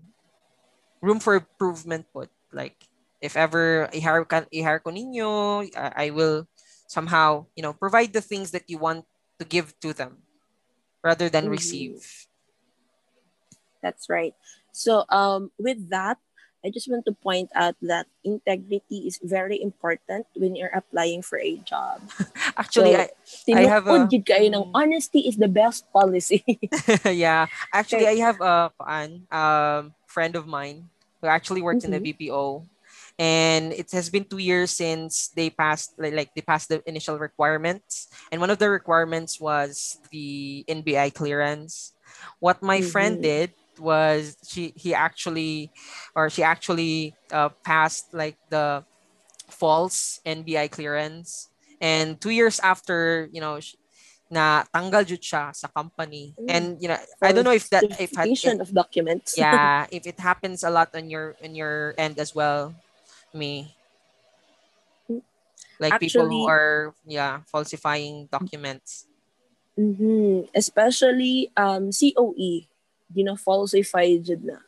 room 1.01 1.19
for 1.19 1.35
improvement 1.35 2.05
po 2.13 2.25
like 2.51 2.75
if 3.21 3.35
ever 3.37 3.89
i-hire, 3.93 4.25
ka, 4.25 4.45
i-hire 4.53 4.79
ko 4.79 4.89
ninyo 4.91 5.63
I, 5.75 6.07
I 6.07 6.09
will 6.11 6.47
somehow 6.87 7.45
you 7.55 7.63
know 7.63 7.73
provide 7.73 8.13
the 8.13 8.21
things 8.23 8.51
that 8.51 8.67
you 8.69 8.77
want 8.77 9.05
to 9.39 9.45
give 9.45 9.73
to 9.81 9.93
them 9.93 10.23
rather 11.03 11.29
than 11.29 11.49
Mhm. 11.49 11.51
receive 11.51 12.27
That's 13.81 14.09
right. 14.09 14.33
So 14.71 15.05
um 15.09 15.51
with 15.59 15.89
that, 15.89 16.17
I 16.65 16.69
just 16.73 16.89
want 16.89 17.05
to 17.05 17.13
point 17.13 17.49
out 17.53 17.75
that 17.85 18.07
integrity 18.25 19.05
is 19.05 19.19
very 19.21 19.61
important 19.61 20.25
when 20.35 20.55
you're 20.55 20.73
applying 20.73 21.21
for 21.21 21.37
a 21.37 21.57
job. 21.61 22.01
actually 22.57 22.93
So, 22.93 23.05
I, 23.53 23.53
I 23.53 23.61
have 23.69 23.85
a- 23.87 24.09
kayo 24.09 24.49
ng 24.49 24.65
honesty 24.73 25.29
is 25.29 25.37
the 25.37 25.47
best 25.47 25.85
policy. 25.93 26.41
yeah. 27.05 27.45
Actually 27.73 28.07
i 28.07 28.17
have 28.17 28.41
a 28.41 28.71
an 28.87 29.27
um 29.31 29.93
friend 30.07 30.35
of 30.35 30.47
mine 30.47 30.89
who 31.21 31.27
actually 31.27 31.61
works 31.61 31.83
in 31.85 31.91
the 31.91 31.99
bpo 32.01 32.65
and 33.19 33.71
it 33.73 33.91
has 33.91 34.09
been 34.09 34.25
two 34.25 34.39
years 34.39 34.71
since 34.71 35.29
they 35.35 35.49
passed 35.49 35.93
like, 35.97 36.31
they 36.35 36.41
passed 36.41 36.69
the 36.69 36.81
initial 36.85 37.17
requirements. 37.17 38.07
And 38.31 38.41
one 38.41 38.49
of 38.49 38.59
the 38.59 38.69
requirements 38.69 39.39
was 39.39 39.97
the 40.11 40.65
nbi 40.67 41.13
clearance. 41.13 41.93
What 42.39 42.61
my 42.61 42.81
friend 42.81 43.19
Mhm. 43.19 43.21
did 43.21 43.49
was 43.79 44.37
she 44.45 44.73
he 44.75 44.93
actually 44.93 45.71
or 46.15 46.29
she 46.29 46.43
actually 46.43 47.13
uh, 47.31 47.49
passed 47.63 48.13
like 48.13 48.37
the 48.49 48.83
false 49.49 50.19
nbi 50.25 50.69
clearance 50.71 51.49
and 51.81 52.19
two 52.19 52.31
years 52.31 52.59
after 52.59 53.29
you 53.31 53.39
know 53.39 53.59
na 54.31 54.65
tanggal 54.73 55.05
jud 55.05 55.21
siya 55.21 55.53
sa 55.53 55.69
company 55.69 56.33
Mm. 56.39 56.49
and 56.49 56.65
you 56.81 56.89
know 56.89 56.97
i 57.21 57.29
don't 57.31 57.45
know 57.45 57.53
if 57.53 57.69
that 57.69 57.85
if, 57.85 58.09
had- 58.15 58.25
Falsification 58.25 58.57
of 58.61 58.73
documents. 58.73 59.37
yeah 59.39 59.85
if 59.93 60.07
it 60.09 60.17
happens 60.17 60.65
a 60.65 60.71
lot 60.73 60.89
on 60.97 61.09
your 61.09 61.37
on 61.45 61.53
your 61.53 61.93
end 61.97 62.17
as 62.17 62.33
well 62.33 62.73
me 63.33 63.69
like 65.79 65.99
people 65.99 66.25
who 66.25 66.47
are 66.47 66.95
yeah 67.05 67.41
falsifying 67.51 68.27
documents 68.31 69.05
Mhm. 69.75 70.47
Especially 70.55 71.51
um 71.59 71.91
COE. 71.91 72.63
Gina 73.11 73.37
falsify 73.37 74.17
jud 74.17 74.43
na. 74.43 74.59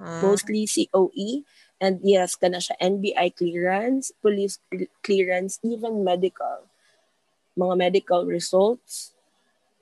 Ah, 0.00 0.20
Mostly 0.20 0.66
COE 0.66 1.44
and 1.80 2.00
yes 2.02 2.34
kana 2.36 2.58
siya 2.58 2.76
NBI 2.82 3.30
clearance, 3.34 4.10
police 4.20 4.58
cle- 4.70 4.90
clearance, 5.02 5.58
even 5.62 6.02
medical. 6.04 6.66
Mga 7.54 7.74
medical 7.78 8.22
results 8.26 9.14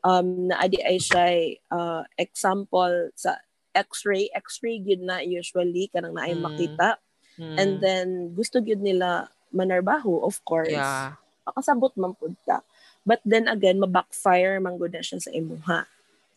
um 0.03 0.51
na 0.51 0.59
adi 0.59 0.83
ay 0.83 0.99
siya 0.99 1.27
uh, 1.71 2.03
example 2.18 3.14
sa 3.14 3.38
X-ray, 3.73 4.29
X-ray 4.37 4.83
gyud 4.85 5.01
na 5.01 5.25
usually 5.25 5.88
kanang 5.88 6.12
naay 6.12 6.37
Mm. 6.37 6.45
makita 6.45 7.01
mm, 7.40 7.57
and 7.57 7.81
then 7.81 8.29
gusto 8.37 8.61
gyud 8.61 8.83
nila 8.85 9.33
manarbaho 9.49 10.21
of 10.27 10.37
course. 10.45 10.68
yeah 10.75 11.16
Makasabot 11.49 11.90
man 11.97 12.12
pud 12.14 12.37
ta. 12.47 12.61
But 13.03 13.18
then 13.27 13.51
again, 13.51 13.83
mabackfire 13.83 14.62
man 14.62 14.79
gud 14.79 14.92
na 14.95 15.03
siya 15.03 15.18
sa 15.18 15.33
imuha. 15.35 15.88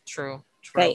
true 0.08 0.42
true 0.64 0.78
Kay, 0.80 0.92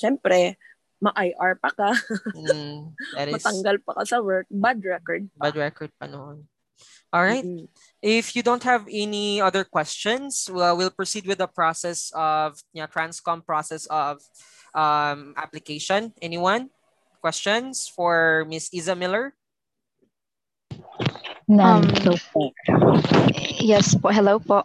syempre, 0.00 0.56
ma-IR 0.98 1.60
pa 1.60 1.68
ka, 1.70 1.90
Mm, 2.32 2.96
is 2.96 3.32
matanggal 3.36 3.76
pa 3.84 3.92
ka 4.00 4.02
sa 4.08 4.24
work, 4.24 4.48
bad 4.48 4.80
record 4.80 5.28
pa. 5.36 5.48
bad 5.48 5.56
record 5.60 5.90
pa 6.00 6.08
noon 6.08 6.48
all 7.12 7.20
right 7.26 7.44
Mm-mm. 7.44 7.68
If 8.00 8.32
you 8.32 8.40
don't 8.40 8.64
have 8.64 8.88
any 8.88 9.44
other 9.44 9.60
questions, 9.68 10.48
well, 10.48 10.72
we'll 10.80 10.94
proceed 10.94 11.28
with 11.28 11.36
the 11.36 11.50
process 11.52 12.08
of 12.16 12.56
yeah, 12.72 12.88
Transcom 12.88 13.44
process 13.44 13.84
of 13.92 14.24
um, 14.72 15.36
application. 15.36 16.16
Anyone? 16.24 16.72
Questions 17.20 17.84
for 17.92 18.48
Miss 18.48 18.72
Isa 18.72 18.96
Miller? 18.96 19.36
None 21.44 21.84
Um, 21.84 21.96
so 22.00 22.16
far. 22.16 22.48
Yes 23.60 23.92
po. 23.98 24.08
Hello 24.08 24.40
po. 24.40 24.64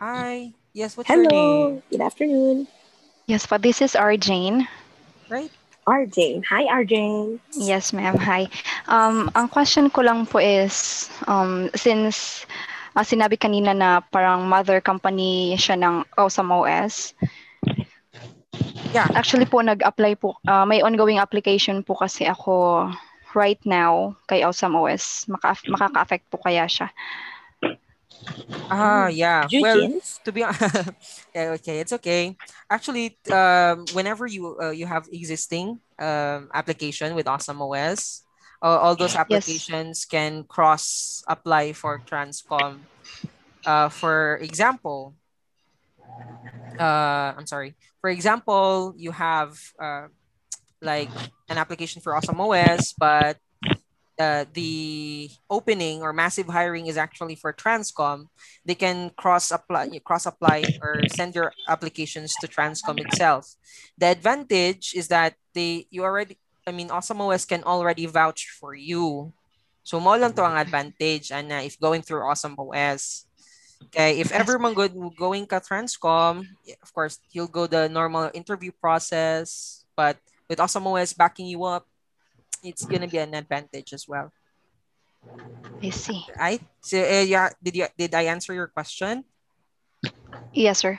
Hi. 0.00 0.56
Yes, 0.72 0.96
what's 0.96 1.10
your 1.10 1.20
name? 1.20 1.28
Hello, 1.28 1.82
good 1.90 2.00
afternoon. 2.00 2.64
Yes 3.24 3.48
po. 3.48 3.56
This 3.56 3.80
is 3.80 3.96
R. 3.96 4.16
Jane. 4.20 4.68
Right? 5.32 5.50
RJ. 5.84 6.44
Hi, 6.48 6.64
RJ. 6.84 6.94
Yes, 7.60 7.92
ma'am. 7.92 8.16
Hi. 8.16 8.48
Um, 8.88 9.28
ang 9.36 9.52
question 9.52 9.92
ko 9.92 10.00
lang 10.00 10.24
po 10.24 10.40
is, 10.40 11.08
um, 11.28 11.68
since 11.76 12.48
uh, 12.96 13.04
sinabi 13.04 13.36
kanina 13.36 13.76
na 13.76 14.00
parang 14.00 14.48
mother 14.48 14.80
company 14.80 15.52
siya 15.60 15.76
ng 15.76 16.04
Awesome 16.16 16.52
OS, 16.52 17.12
Yeah. 18.94 19.10
actually 19.18 19.50
po 19.50 19.58
nag-apply 19.58 20.22
po, 20.22 20.38
uh, 20.46 20.62
may 20.62 20.78
ongoing 20.78 21.18
application 21.18 21.82
po 21.82 21.98
kasi 21.98 22.30
ako 22.30 22.86
right 23.34 23.58
now 23.66 24.14
kay 24.30 24.46
Awesome 24.46 24.78
OS. 24.78 25.26
Maka 25.26 25.58
makaka-affect 25.66 26.30
po 26.30 26.38
kaya 26.38 26.70
siya. 26.70 26.88
Ah, 28.70 29.08
yeah. 29.08 29.50
Well, 29.60 29.88
to 30.24 30.32
be 30.32 30.42
honest, 30.42 30.62
yeah, 31.34 31.54
okay, 31.60 31.80
it's 31.80 31.92
okay. 31.92 32.36
Actually, 32.70 33.18
um, 33.30 33.86
whenever 33.92 34.26
you 34.26 34.56
uh, 34.60 34.70
you 34.70 34.86
have 34.86 35.06
existing 35.12 35.80
um, 35.98 36.48
application 36.54 37.14
with 37.14 37.28
Awesome 37.28 37.60
OS, 37.62 38.22
uh, 38.62 38.78
all 38.80 38.96
those 38.96 39.14
applications 39.14 40.04
can 40.04 40.44
cross 40.44 41.22
apply 41.28 41.72
for 41.72 42.02
Transcom. 42.08 42.86
Uh, 43.66 43.88
for 43.88 44.36
example, 44.42 45.14
uh, 46.78 47.34
I'm 47.36 47.46
sorry. 47.46 47.74
For 48.00 48.10
example, 48.10 48.94
you 48.96 49.10
have 49.12 49.56
uh, 49.80 50.08
like 50.82 51.12
an 51.48 51.58
application 51.58 52.02
for 52.02 52.14
Awesome 52.16 52.40
OS, 52.40 52.94
but 52.98 53.38
uh, 54.18 54.44
the 54.54 55.30
opening 55.50 56.02
or 56.02 56.12
massive 56.12 56.46
hiring 56.46 56.86
is 56.86 56.96
actually 56.96 57.34
for 57.34 57.52
Transcom, 57.52 58.28
they 58.64 58.74
can 58.74 59.10
cross 59.16 59.50
apply, 59.50 59.90
cross 60.04 60.26
apply 60.26 60.64
or 60.82 61.02
send 61.08 61.34
your 61.34 61.52
applications 61.68 62.34
to 62.40 62.46
Transcom 62.46 63.00
itself. 63.00 63.56
The 63.98 64.06
advantage 64.06 64.94
is 64.94 65.08
that 65.08 65.34
they 65.54 65.86
you 65.90 66.04
already, 66.04 66.38
I 66.66 66.72
mean, 66.72 66.90
Awesome 66.90 67.20
OS 67.20 67.44
can 67.44 67.64
already 67.64 68.06
vouch 68.06 68.48
for 68.60 68.74
you. 68.74 69.32
So 69.82 70.00
mo 70.00 70.16
lang 70.16 70.32
to 70.34 70.44
ang 70.44 70.56
advantage 70.56 71.30
and 71.30 71.52
if 71.60 71.78
going 71.78 72.02
through 72.02 72.24
Awesome 72.24 72.56
OS. 72.58 73.26
Okay, 73.92 74.16
if 74.16 74.32
ever 74.32 74.56
man 74.56 74.72
go, 74.72 74.88
going 75.12 75.44
ka 75.44 75.60
Transcom, 75.60 76.46
of 76.80 76.90
course, 76.94 77.20
you'll 77.32 77.52
go 77.52 77.66
the 77.66 77.88
normal 77.88 78.30
interview 78.32 78.72
process, 78.72 79.84
but 79.92 80.16
with 80.48 80.60
Awesome 80.60 80.86
OS 80.88 81.12
backing 81.12 81.44
you 81.44 81.64
up, 81.64 81.84
it's 82.64 82.86
gonna 82.88 83.08
be 83.08 83.18
an 83.18 83.34
advantage 83.34 83.92
as 83.92 84.08
well. 84.08 84.32
I 85.82 85.90
see. 85.90 86.24
Right? 86.38 86.62
So, 86.80 86.98
uh, 86.98 87.22
yeah, 87.22 87.50
did 87.62 87.76
you 87.76 87.86
did 87.96 88.14
I 88.14 88.32
answer 88.32 88.52
your 88.56 88.68
question? 88.68 89.24
Yes, 90.52 90.80
sir. 90.80 90.98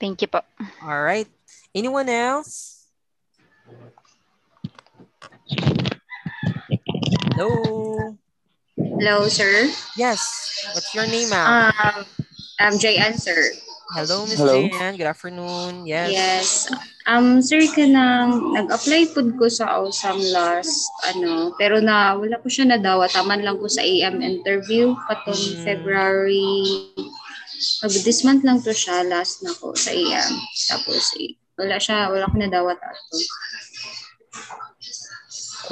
Thank 0.00 0.22
you 0.22 0.28
po. 0.28 0.40
All 0.80 1.02
right. 1.02 1.28
Anyone 1.74 2.08
else? 2.08 2.88
Hello. 7.36 8.16
Hello, 8.76 9.28
sir. 9.28 9.68
Yes. 9.96 10.20
What's 10.72 10.94
your 10.94 11.06
name, 11.06 11.28
ma'am? 11.28 11.72
Um, 11.76 12.04
I'm 12.60 12.74
Jayan, 12.80 13.20
sir. 13.20 13.52
Hello, 13.90 14.22
Miss 14.22 14.38
hello. 14.38 14.62
Jan. 14.70 14.94
Good 14.96 15.10
afternoon. 15.10 15.82
Yes. 15.86 16.10
Yes. 16.14 16.48
Um, 17.10 17.42
sir, 17.42 17.58
kanang 17.74 18.54
nag-apply 18.54 19.10
po 19.10 19.26
ko 19.34 19.50
sa 19.50 19.82
OSAM 19.82 20.14
last, 20.30 20.86
ano, 21.10 21.50
pero 21.58 21.82
na, 21.82 22.14
wala 22.14 22.38
ko 22.38 22.46
siya 22.46 22.70
nadawat. 22.70 23.10
Taman 23.10 23.42
lang 23.42 23.58
ko 23.58 23.66
sa 23.66 23.82
AM 23.82 24.22
interview 24.22 24.94
patong 25.10 25.34
Mm. 25.34 25.62
February. 25.66 26.62
Pag 27.82 27.92
this 28.06 28.22
month 28.22 28.46
lang 28.46 28.62
to 28.62 28.70
siya, 28.70 29.02
last 29.02 29.42
na 29.42 29.50
ko 29.58 29.74
sa 29.74 29.90
AM. 29.90 30.38
Tapos, 30.70 31.10
eh, 31.18 31.34
wala 31.58 31.82
siya, 31.82 32.14
wala 32.14 32.30
ko 32.30 32.36
nadawat 32.38 32.78
ato. 32.78 33.16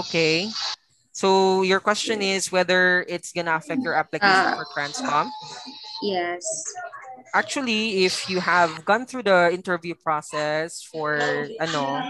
Okay. 0.02 0.50
So 1.14 1.62
your 1.62 1.82
question 1.82 2.22
is 2.22 2.50
whether 2.54 3.02
it's 3.10 3.34
gonna 3.34 3.54
affect 3.58 3.82
your 3.82 3.94
application 3.94 4.54
Ah. 4.54 4.54
for 4.54 4.66
Transcom. 4.70 5.26
Yes. 6.02 6.46
Actually, 7.34 8.04
if 8.04 8.28
you 8.30 8.40
have 8.40 8.84
gone 8.84 9.04
through 9.06 9.22
the 9.22 9.50
interview 9.52 9.94
process 9.94 10.82
for 10.82 11.18
ano 11.60 12.00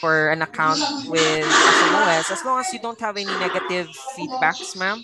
for 0.00 0.28
an 0.30 0.42
account 0.42 0.78
with 1.08 1.44
SMOS, 1.46 2.30
as 2.30 2.44
long 2.44 2.60
as 2.60 2.72
you 2.72 2.78
don't 2.78 3.00
have 3.00 3.16
any 3.16 3.32
negative 3.38 3.88
feedbacks, 4.16 4.76
ma'am, 4.76 5.02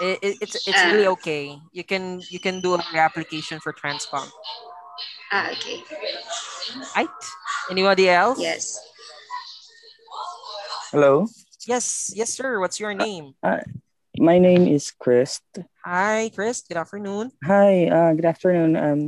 it, 0.00 0.18
it- 0.22 0.38
it's 0.40 0.56
it's 0.66 0.80
Ah. 0.80 0.90
really 0.92 1.06
okay. 1.20 1.58
You 1.72 1.84
can 1.84 2.20
you 2.30 2.40
can 2.40 2.60
do 2.60 2.74
a 2.74 2.82
application 2.96 3.60
for 3.60 3.72
Transcom. 3.72 4.24
Ah, 5.32 5.52
okay. 5.52 5.84
Right? 6.96 7.20
Anybody 7.70 8.08
else? 8.08 8.40
Yes. 8.40 8.80
Hello. 10.90 11.28
Yes, 11.68 12.08
yes, 12.16 12.32
sir. 12.32 12.58
What's 12.60 12.80
your 12.80 12.94
name? 12.94 13.36
My 14.18 14.38
name 14.38 14.66
is 14.66 14.90
Chris. 14.90 15.40
Hi, 15.84 16.30
Chris. 16.34 16.62
Good 16.66 16.76
afternoon. 16.76 17.30
Hi, 17.44 17.86
uh, 17.86 18.12
good 18.14 18.24
afternoon. 18.26 18.74
Um, 18.76 19.00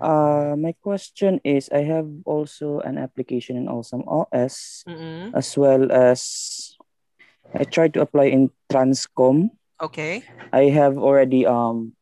uh, 0.00 0.56
my 0.56 0.72
question 0.80 1.40
is 1.44 1.68
I 1.68 1.84
have 1.84 2.08
also 2.24 2.80
an 2.80 2.96
application 2.98 3.56
in 3.56 3.68
Awesome 3.68 4.04
OS 4.08 4.84
Mm-mm. 4.88 5.32
as 5.36 5.56
well 5.56 5.92
as 5.92 6.76
I 7.54 7.64
tried 7.64 7.94
to 7.94 8.00
apply 8.00 8.32
in 8.32 8.50
Transcom. 8.72 9.50
Okay. 9.80 10.24
I 10.52 10.72
have 10.72 10.96
already 10.96 11.44
um 11.44 11.92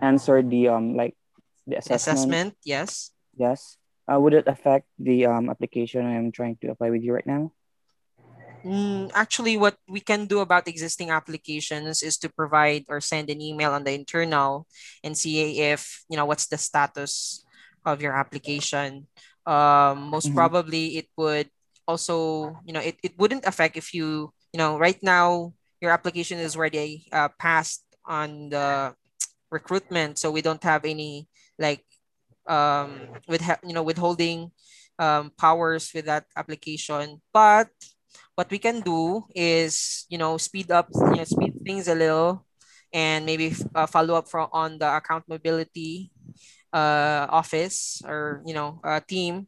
answered 0.00 0.50
the 0.50 0.68
um 0.68 0.96
like 0.96 1.16
the 1.66 1.76
Assessment. 1.80 2.00
assessment. 2.20 2.50
Yes. 2.64 3.12
Yes. 3.36 3.76
Uh, 4.10 4.20
would 4.20 4.34
it 4.34 4.48
affect 4.48 4.86
the 4.98 5.24
um 5.26 5.48
application 5.48 6.04
I'm 6.04 6.32
trying 6.32 6.56
to 6.60 6.68
apply 6.72 6.90
with 6.90 7.00
you 7.04 7.12
right 7.16 7.26
now? 7.26 7.52
Mm, 8.64 9.10
actually, 9.14 9.56
what 9.56 9.76
we 9.88 10.00
can 10.00 10.26
do 10.26 10.40
about 10.40 10.68
existing 10.68 11.10
applications 11.10 12.02
is 12.02 12.18
to 12.18 12.28
provide 12.28 12.84
or 12.88 13.00
send 13.00 13.30
an 13.30 13.40
email 13.40 13.72
on 13.72 13.84
the 13.84 13.92
internal 13.92 14.66
and 15.02 15.16
see 15.16 15.60
if 15.60 16.04
you 16.10 16.16
know 16.16 16.26
what's 16.26 16.46
the 16.46 16.58
status 16.58 17.44
of 17.86 18.02
your 18.02 18.12
application. 18.12 19.08
Um, 19.46 20.12
most 20.12 20.28
Mhm. 20.30 20.34
probably, 20.36 20.98
it 21.00 21.08
would 21.16 21.48
also 21.88 22.56
you 22.64 22.72
know 22.72 22.80
it, 22.84 22.96
it 23.02 23.16
wouldn't 23.18 23.46
affect 23.48 23.76
if 23.76 23.94
you 23.94 24.30
you 24.52 24.58
know 24.58 24.78
right 24.78 25.00
now 25.02 25.52
your 25.80 25.90
application 25.90 26.38
is 26.38 26.54
already 26.56 27.08
uh, 27.12 27.28
passed 27.40 27.82
on 28.04 28.50
the 28.50 28.94
recruitment, 29.50 30.18
so 30.18 30.30
we 30.30 30.42
don't 30.42 30.62
have 30.64 30.84
any 30.84 31.28
like 31.58 31.84
um 32.48 33.08
with 33.28 33.42
you 33.64 33.72
know 33.74 33.82
withholding 33.82 34.50
um, 34.98 35.30
powers 35.38 35.92
with 35.94 36.06
that 36.06 36.26
application, 36.36 37.22
but 37.32 37.68
what 38.40 38.48
we 38.48 38.56
can 38.56 38.80
do 38.80 39.28
is 39.36 40.08
you 40.08 40.16
know 40.16 40.40
speed 40.40 40.72
up 40.72 40.88
you 41.12 41.20
know 41.20 41.28
speed 41.28 41.52
things 41.60 41.92
a 41.92 41.94
little 41.94 42.40
and 42.88 43.28
maybe 43.28 43.52
uh, 43.76 43.84
follow 43.84 44.16
up 44.16 44.32
from 44.32 44.48
on 44.56 44.80
the 44.80 44.88
account 44.88 45.28
mobility 45.28 46.08
uh, 46.72 47.28
office 47.28 48.00
or 48.08 48.40
you 48.48 48.56
know 48.56 48.80
uh, 48.80 49.00
team 49.04 49.44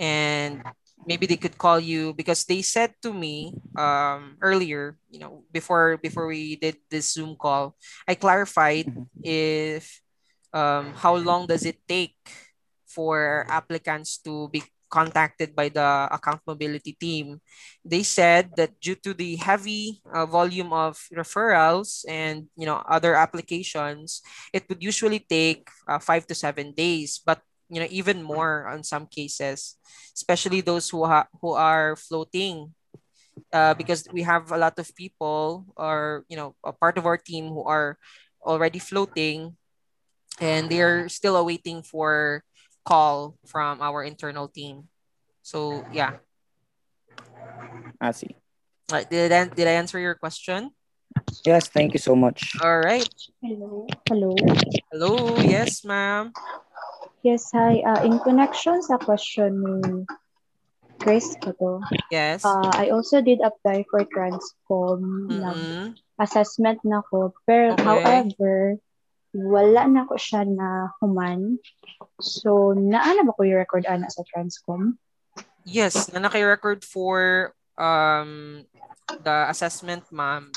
and 0.00 0.66
maybe 1.06 1.26
they 1.26 1.38
could 1.38 1.54
call 1.58 1.78
you 1.78 2.12
because 2.14 2.42
they 2.44 2.62
said 2.62 2.90
to 3.02 3.14
me 3.14 3.54
um, 3.78 4.34
earlier 4.42 4.98
you 5.06 5.22
know 5.22 5.46
before 5.54 5.94
before 6.02 6.26
we 6.26 6.56
did 6.58 6.74
this 6.90 7.14
zoom 7.14 7.38
call 7.38 7.78
i 8.10 8.14
clarified 8.18 8.90
Mhm. 8.90 9.06
if 9.22 10.02
um, 10.52 10.90
how 10.98 11.14
long 11.14 11.46
does 11.46 11.62
it 11.64 11.78
take 11.86 12.18
for 12.86 13.46
applicants 13.48 14.18
to 14.26 14.48
be 14.50 14.62
contacted 14.92 15.56
by 15.56 15.72
the 15.72 16.08
account 16.12 16.44
mobility 16.46 16.92
team. 16.92 17.40
They 17.84 18.04
said 18.04 18.52
that 18.60 18.76
due 18.80 19.00
to 19.00 19.14
the 19.16 19.36
heavy 19.40 20.04
uh, 20.12 20.26
volume 20.28 20.72
of 20.72 21.00
referrals 21.16 22.04
and 22.08 22.52
you 22.56 22.66
know 22.68 22.84
other 22.84 23.16
applications 23.16 24.20
it 24.52 24.68
would 24.68 24.82
usually 24.84 25.18
take 25.18 25.68
uh, 25.88 25.98
five 25.98 26.26
to 26.28 26.34
seven 26.34 26.72
days 26.76 27.20
but 27.24 27.40
you 27.70 27.80
know 27.80 27.88
even 27.90 28.22
more 28.22 28.68
on 28.68 28.84
some 28.84 29.06
cases 29.06 29.76
especially 30.14 30.60
those 30.60 30.90
who 30.90 31.04
ha- 31.04 31.30
who 31.40 31.52
are 31.56 31.96
floating 31.96 32.74
uh, 33.52 33.74
because 33.74 34.04
we 34.12 34.22
have 34.22 34.52
a 34.52 34.58
lot 34.58 34.78
of 34.78 34.94
people 34.94 35.66
or 35.76 36.24
you 36.28 36.36
know 36.36 36.54
a 36.64 36.72
part 36.72 36.98
of 36.98 37.06
our 37.06 37.16
team 37.16 37.48
who 37.48 37.64
are 37.64 37.98
already 38.44 38.78
floating 38.78 39.56
and 40.40 40.70
they're 40.70 41.08
still 41.08 41.36
awaiting 41.36 41.82
for 41.82 42.42
call 42.84 43.36
from 43.46 43.80
our 43.80 44.02
internal 44.04 44.48
team 44.48 44.88
so 45.42 45.84
yeah 45.92 46.18
I 48.00 48.10
see. 48.10 48.34
Uh, 48.90 49.04
did 49.08 49.30
I, 49.30 49.46
did 49.46 49.68
I 49.68 49.78
answer 49.78 49.98
your 49.98 50.14
question 50.14 50.70
Yes, 51.46 51.68
thank 51.68 51.94
you 51.94 51.98
so 52.02 52.14
much. 52.14 52.54
all 52.62 52.80
right 52.80 53.08
Hello. 53.40 53.86
Hello. 54.08 54.34
hello 54.90 55.38
yes 55.40 55.84
ma'am 55.84 56.32
Yes, 57.22 57.54
hi. 57.54 57.78
Uh, 57.86 58.02
in 58.02 58.18
connection 58.18 58.82
sa 58.82 58.98
question 58.98 59.62
ni 59.62 60.02
Chris 60.98 61.38
ko 61.38 61.54
to, 61.54 61.72
yes 62.10 62.42
uh, 62.42 62.74
I 62.74 62.90
also 62.90 63.22
did 63.22 63.38
apply 63.38 63.86
for 63.86 64.02
Transcom. 64.10 65.30
Nag 65.30 65.54
mm 65.54 65.94
assessment 66.18 66.78
na 66.82 67.02
ko. 67.02 67.34
Pero 67.46 67.74
Okay. 67.74 67.82
however, 67.82 68.78
wala 69.32 69.88
na 69.88 70.04
ko 70.04 70.20
siya 70.20 70.44
na 70.44 70.92
human. 71.00 71.56
So, 72.20 72.76
naana 72.76 73.24
ba 73.24 73.32
ko 73.32 73.48
yung 73.48 73.60
record 73.60 73.88
ana 73.88 74.08
sa 74.12 74.22
Transcom? 74.28 75.00
Yes, 75.64 76.12
na 76.12 76.20
naki-record 76.20 76.84
for 76.84 77.50
um 77.80 78.62
the 79.24 79.36
assessment, 79.48 80.04
ma'am. 80.12 80.52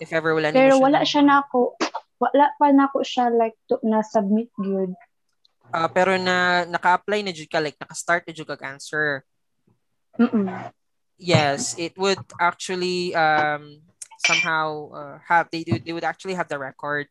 If 0.00 0.12
ever 0.12 0.36
wala 0.36 0.52
Pero 0.52 0.80
wala 0.80 1.04
siya 1.04 1.24
na 1.24 1.44
ako, 1.44 1.76
wala 2.20 2.52
pa 2.60 2.68
na 2.72 2.88
ko 2.92 3.00
siya 3.00 3.32
like 3.32 3.56
to, 3.68 3.80
na 3.84 4.04
submit 4.04 4.52
yun. 4.60 4.92
Ah, 5.72 5.88
pero 5.88 6.18
na 6.20 6.68
naka-apply 6.68 7.24
na 7.24 7.32
jud 7.32 7.48
ka 7.48 7.62
like 7.62 7.78
naka-start 7.80 8.28
na 8.28 8.36
jud 8.36 8.48
ka 8.48 8.60
answer. 8.60 9.24
Mm-mm. 10.18 10.50
Yes, 11.20 11.76
it 11.78 11.96
would 11.96 12.20
actually 12.40 13.14
um 13.14 13.80
somehow 14.20 14.90
uh, 14.92 15.16
have 15.24 15.48
they 15.48 15.64
do 15.64 15.80
they 15.80 15.92
would 15.92 16.04
actually 16.04 16.34
have 16.34 16.48
the 16.48 16.58
record. 16.58 17.08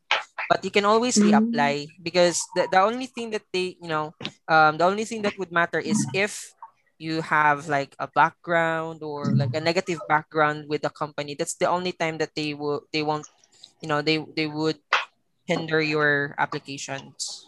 But 0.50 0.66
you 0.66 0.74
can 0.74 0.86
always 0.86 1.22
Mm. 1.22 1.30
reapply 1.30 2.02
because 2.02 2.42
the, 2.58 2.66
the 2.68 2.82
only 2.82 3.06
thing 3.06 3.30
that 3.32 3.46
they, 3.54 3.78
you 3.78 3.88
know, 3.88 4.18
um 4.50 4.82
the 4.82 4.90
only 4.90 5.06
thing 5.06 5.22
that 5.22 5.38
would 5.38 5.54
matter 5.54 5.78
is 5.78 6.02
if 6.18 6.58
you 7.00 7.22
have 7.24 7.70
like 7.72 7.96
a 7.98 8.12
background 8.12 9.02
or 9.02 9.32
like 9.38 9.56
a 9.56 9.64
negative 9.64 10.02
background 10.10 10.68
with 10.68 10.84
the 10.84 10.92
company. 10.92 11.34
That's 11.34 11.56
the 11.56 11.72
only 11.72 11.94
time 11.94 12.20
that 12.20 12.36
they 12.36 12.54
will 12.54 12.84
they 12.92 13.02
won't, 13.02 13.26
you 13.82 13.88
know, 13.88 14.02
they 14.04 14.20
they 14.36 14.48
would 14.48 14.78
hinder 15.48 15.80
your 15.82 16.36
applications. 16.38 17.48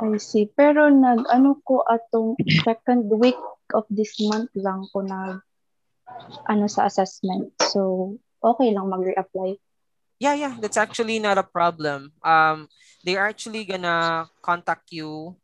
I 0.00 0.16
see. 0.20 0.48
Pero 0.52 0.88
nag, 0.92 1.24
ano 1.28 1.60
ko 1.64 1.84
atong 1.88 2.36
second 2.64 3.08
week 3.08 3.38
of 3.72 3.84
this 3.88 4.16
month 4.20 4.52
lang 4.56 4.84
ko 4.92 5.00
nag, 5.04 5.40
ano 6.48 6.66
sa 6.68 6.84
assessment. 6.88 7.52
So, 7.64 8.12
okay 8.44 8.72
lang 8.72 8.92
mag-reapply. 8.92 9.56
Yeah, 10.18 10.34
yeah, 10.34 10.54
that's 10.60 10.76
actually 10.76 11.18
not 11.18 11.38
a 11.38 11.44
problem. 11.44 12.12
Um, 12.24 12.68
they're 13.04 13.26
actually 13.26 13.64
gonna 13.64 14.28
contact 14.42 14.92
you 14.92 15.36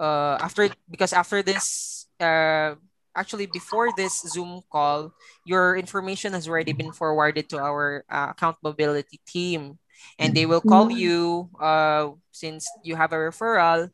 uh 0.00 0.38
after 0.40 0.68
because 0.90 1.12
after 1.12 1.42
this 1.42 2.06
uh 2.20 2.74
actually 3.14 3.46
before 3.46 3.92
this 3.92 4.20
Zoom 4.22 4.62
call, 4.70 5.12
your 5.44 5.76
information 5.76 6.32
has 6.34 6.48
already 6.48 6.72
been 6.72 6.92
forwarded 6.92 7.48
to 7.50 7.58
our 7.58 8.04
uh, 8.10 8.28
account 8.30 8.56
mobility 8.62 9.20
team, 9.26 9.78
and 10.18 10.34
they 10.34 10.46
will 10.46 10.62
call 10.62 10.88
Mm. 10.88 10.96
you 10.96 11.50
uh 11.60 12.10
since 12.32 12.78
you 12.82 12.96
have 12.96 13.12
a 13.12 13.16
referral. 13.18 13.90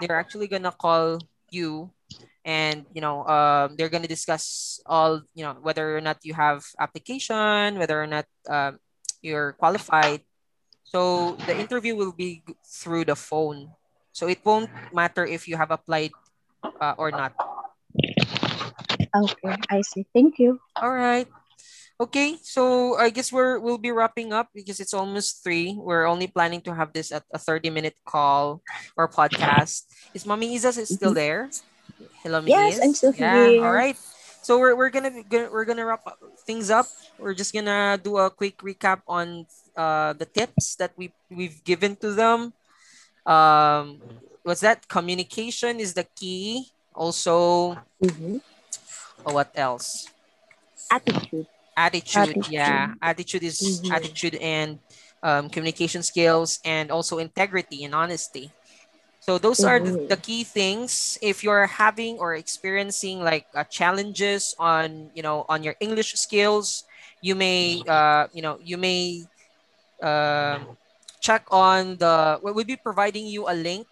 They're 0.00 0.18
actually 0.18 0.48
gonna 0.48 0.72
call 0.72 1.24
you 1.50 1.92
and 2.44 2.86
you 2.92 3.00
know 3.00 3.24
um, 3.26 3.76
they're 3.76 3.88
going 3.92 4.02
to 4.02 4.08
discuss 4.08 4.80
all 4.86 5.22
you 5.34 5.44
know 5.44 5.56
whether 5.60 5.96
or 5.96 6.00
not 6.00 6.18
you 6.24 6.32
have 6.34 6.64
application 6.80 7.78
whether 7.78 8.00
or 8.00 8.06
not 8.06 8.26
um, 8.48 8.78
you're 9.22 9.52
qualified 9.54 10.22
so 10.84 11.36
the 11.46 11.56
interview 11.56 11.94
will 11.94 12.12
be 12.12 12.42
through 12.66 13.04
the 13.04 13.16
phone 13.16 13.70
So 14.12 14.28
it 14.28 14.42
won't 14.44 14.68
matter 14.92 15.24
if 15.24 15.46
you 15.46 15.56
have 15.56 15.70
applied 15.70 16.10
uh, 16.80 16.94
or 16.98 17.10
not. 17.10 17.32
Okay, 19.14 19.56
I 19.70 19.80
see. 19.82 20.06
Thank 20.12 20.38
you. 20.38 20.60
All 20.76 20.92
right. 20.92 21.26
Okay, 22.00 22.40
so 22.40 22.96
I 22.96 23.10
guess 23.12 23.28
we're 23.28 23.60
we'll 23.60 23.78
be 23.78 23.92
wrapping 23.92 24.32
up 24.32 24.48
because 24.56 24.80
it's 24.80 24.92
almost 24.96 25.44
three. 25.44 25.76
We're 25.76 26.08
only 26.08 26.26
planning 26.26 26.64
to 26.64 26.74
have 26.74 26.92
this 26.92 27.12
at 27.12 27.24
a 27.32 27.38
30 27.38 27.68
minute 27.70 27.96
call 28.08 28.60
or 28.96 29.08
podcast. 29.08 29.84
Is 30.12 30.24
Mommy 30.24 30.56
Isa 30.56 30.72
still 30.72 31.12
there? 31.12 31.52
Hello, 32.24 32.40
Yes, 32.44 32.76
Is? 32.76 32.80
I'm 32.80 32.94
still 32.94 33.12
yeah, 33.12 33.48
here. 33.48 33.64
All 33.64 33.72
right. 33.72 33.96
So 34.42 34.58
we're, 34.58 34.74
we're 34.74 34.90
gonna 34.90 35.22
gonna- 35.28 35.50
we're 35.52 35.64
gonna 35.68 35.84
wrap 35.84 36.04
things 36.46 36.70
up. 36.70 36.86
We're 37.18 37.34
just 37.36 37.52
gonna 37.52 38.00
do 38.02 38.16
a 38.16 38.30
quick 38.30 38.58
recap 38.64 39.02
on 39.06 39.46
uh, 39.76 40.12
the 40.14 40.24
tips 40.26 40.76
that 40.76 40.92
we 40.96 41.12
we've 41.30 41.62
given 41.64 41.94
to 42.00 42.12
them. 42.12 42.52
Um, 43.26 44.00
what's 44.42 44.60
that? 44.64 44.88
Communication 44.88 45.78
is 45.78 45.92
the 45.94 46.04
key. 46.16 46.72
Also, 46.96 47.76
Mhm. 48.02 48.40
oh, 49.26 49.32
what 49.34 49.52
else? 49.54 50.08
Attitude. 50.90 51.46
attitude, 51.76 52.16
Attitude. 52.36 52.52
yeah 52.52 52.92
attitude 53.00 53.42
is 53.46 53.56
Mhm. 53.80 53.88
attitude 53.94 54.34
and 54.42 54.76
um, 55.22 55.48
communication 55.48 56.02
skills 56.02 56.58
and 56.64 56.90
also 56.90 57.16
integrity 57.22 57.84
and 57.84 57.94
honesty 57.94 58.50
so 59.30 59.38
those 59.38 59.64
are 59.64 59.80
the, 59.80 59.98
the 60.08 60.16
key 60.16 60.44
things. 60.44 61.18
If 61.22 61.44
you're 61.44 61.66
having 61.66 62.18
or 62.18 62.34
experiencing 62.34 63.20
like 63.20 63.46
uh, 63.54 63.64
challenges 63.64 64.54
on 64.58 65.10
you 65.14 65.22
know 65.22 65.44
on 65.48 65.62
your 65.62 65.74
english 65.80 66.12
skills 66.14 66.84
you 67.20 67.34
may 67.34 67.82
uh, 67.88 68.26
you 68.32 68.42
know 68.42 68.58
you 68.62 68.76
may 68.78 69.24
um 70.02 70.68
check 71.20 71.44
on 71.50 71.96
the 71.98 72.38
we'll 72.42 72.64
be 72.64 72.76
providing 72.76 73.26
you 73.26 73.48
a 73.48 73.54
link 73.54 73.86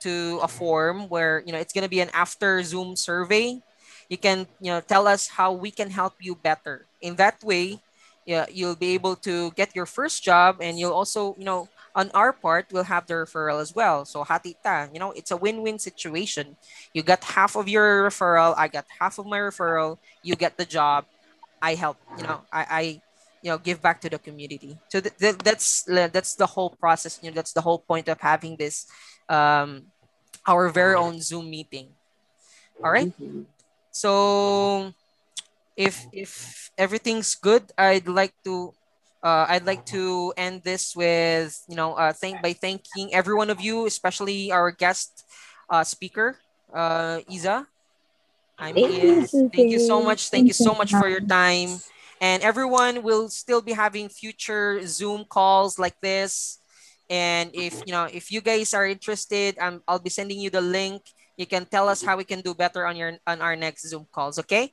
to 0.00 0.38
a 0.42 0.48
form 0.48 1.08
where 1.08 1.42
you 1.46 1.52
know 1.52 1.58
it's 1.58 1.72
going 1.72 1.84
to 1.84 1.90
be 1.90 2.00
an 2.00 2.10
after 2.12 2.62
zoom 2.62 2.96
survey. 2.96 3.60
You 4.08 4.18
can 4.18 4.46
you 4.60 4.70
know 4.72 4.80
tell 4.80 5.06
us 5.06 5.28
how 5.38 5.52
we 5.52 5.70
can 5.70 5.90
help 5.90 6.14
you 6.20 6.34
better. 6.36 6.86
In 7.00 7.16
that 7.16 7.42
way 7.42 7.80
yeah 8.26 8.46
you'll 8.50 8.76
be 8.76 8.94
able 8.94 9.16
to 9.16 9.50
get 9.52 9.74
your 9.74 9.86
first 9.86 10.22
job 10.22 10.58
and 10.60 10.78
you'll 10.78 10.92
also 10.92 11.34
you 11.38 11.44
know 11.44 11.68
on 11.96 12.10
our 12.14 12.32
part 12.32 12.68
we'll 12.72 12.84
have 12.84 13.08
the 13.08 13.14
referral 13.14 13.60
as 13.60 13.74
well. 13.74 14.04
So 14.04 14.24
hatita 14.24 14.92
you 14.92 15.00
know 15.00 15.12
it's 15.12 15.32
a 15.32 15.38
win-win 15.38 15.80
situation. 15.80 16.56
You 16.94 17.02
got 17.02 17.24
half 17.24 17.56
of 17.56 17.68
your 17.68 18.08
referral 18.08 18.54
i 18.56 18.68
got 18.68 18.86
half 19.00 19.18
of 19.18 19.26
my 19.26 19.38
referral 19.40 19.98
you 20.22 20.36
get 20.36 20.58
the 20.58 20.66
job 20.66 21.06
i 21.62 21.74
help 21.74 21.98
you 22.16 22.24
know 22.24 22.42
i 22.52 22.62
i 22.70 22.82
you 23.42 23.50
know 23.52 23.58
give 23.58 23.82
back 23.82 24.00
to 24.02 24.10
the 24.10 24.18
community. 24.18 24.78
So 24.88 25.00
th- 25.00 25.16
th- 25.18 25.38
that's 25.38 25.84
that's 25.86 26.34
the 26.36 26.46
whole 26.46 26.70
process 26.80 27.18
you 27.22 27.30
know 27.30 27.34
that's 27.36 27.52
the 27.52 27.62
whole 27.62 27.80
point 27.80 28.08
of 28.08 28.20
having 28.20 28.56
this 28.56 28.86
um 29.28 29.92
our 30.46 30.68
very 30.70 30.94
own 30.96 31.20
zoom 31.20 31.50
meeting. 31.50 31.94
All 32.82 32.90
right? 32.92 33.10
So 33.90 34.92
if 35.76 36.06
if 36.12 36.70
everything's 36.78 37.34
good, 37.36 37.72
I'd 37.78 38.08
like 38.08 38.34
to 38.44 38.74
uh, 39.22 39.46
I'd 39.48 39.66
like 39.66 39.84
to 39.86 40.32
end 40.36 40.62
this 40.62 40.94
with 40.94 41.58
you 41.68 41.76
know 41.76 41.94
uh, 41.94 42.12
thank 42.12 42.42
by 42.42 42.52
thanking 42.52 43.14
every 43.14 43.34
one 43.34 43.50
of 43.50 43.60
you, 43.60 43.86
especially 43.86 44.52
our 44.52 44.70
guest 44.70 45.24
uh, 45.70 45.84
speaker, 45.84 46.38
uh, 46.72 47.20
Isa. 47.30 47.66
I'm 48.58 48.74
Thank 48.74 48.92
you, 48.92 49.26
Thank 49.26 49.70
you 49.70 49.78
so 49.78 50.00
much. 50.00 50.30
Thank 50.30 50.46
you 50.46 50.56
so 50.56 50.74
much 50.74 50.92
for 50.92 51.08
your 51.08 51.20
time. 51.20 51.76
And 52.20 52.42
everyone 52.42 53.02
will 53.02 53.28
still 53.28 53.60
be 53.60 53.72
having 53.72 54.08
future 54.08 54.80
Zoom 54.86 55.26
calls 55.28 55.78
like 55.78 56.00
this. 56.00 56.58
And 57.10 57.50
if 57.52 57.82
you 57.84 57.92
know 57.92 58.08
if 58.10 58.32
you 58.32 58.40
guys 58.40 58.72
are 58.72 58.86
interested, 58.86 59.58
um, 59.58 59.82
I'll 59.86 60.00
be 60.00 60.10
sending 60.10 60.40
you 60.40 60.50
the 60.50 60.64
link. 60.64 61.02
You 61.36 61.46
can 61.46 61.66
tell 61.66 61.88
us 61.88 62.02
how 62.02 62.16
we 62.16 62.24
can 62.24 62.40
do 62.40 62.54
better 62.54 62.86
on 62.86 62.96
your 62.96 63.18
on 63.26 63.40
our 63.40 63.54
next 63.54 63.86
Zoom 63.88 64.06
calls. 64.10 64.38
Okay. 64.40 64.72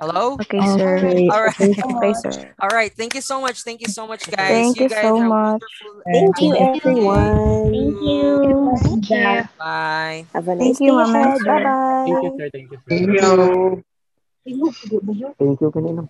Hello. 0.00 0.34
Okay, 0.34 0.60
sir. 0.74 0.98
Okay. 0.98 1.28
All 1.30 1.42
right. 1.42 1.78
Okay, 1.78 2.14
sir. 2.14 2.54
All 2.62 2.68
right. 2.68 2.92
Thank 2.92 3.14
you 3.14 3.20
so 3.20 3.40
much. 3.40 3.62
Thank 3.62 3.80
you 3.80 3.88
so 3.88 4.06
much, 4.06 4.26
guys. 4.30 4.74
Thank 4.74 4.80
you 4.80 4.88
guys 4.88 5.02
so 5.02 5.18
much. 5.18 5.62
Thank 6.04 6.40
you, 6.40 6.56
everyone. 6.56 7.70
Thank 7.70 7.96
you. 8.02 8.74
Thank 8.82 9.10
you. 9.10 9.48
Bye. 9.58 10.26
Have 10.34 10.48
a 10.48 10.56
Thank 10.56 10.60
nice 10.60 10.80
you, 10.80 10.90
day 10.90 10.98
Mama. 10.98 11.38
Sir. 11.38 11.44
Bye-bye. 11.46 12.04
Thank 12.04 12.22
you, 12.22 12.30
sir. 12.36 12.50
Thank 12.50 12.70
you, 12.70 12.78
sir. 12.82 13.82
Thank 14.44 14.58
you. 14.58 15.34
Thank 15.38 15.60
you 15.60 15.70
kanina. 15.70 16.08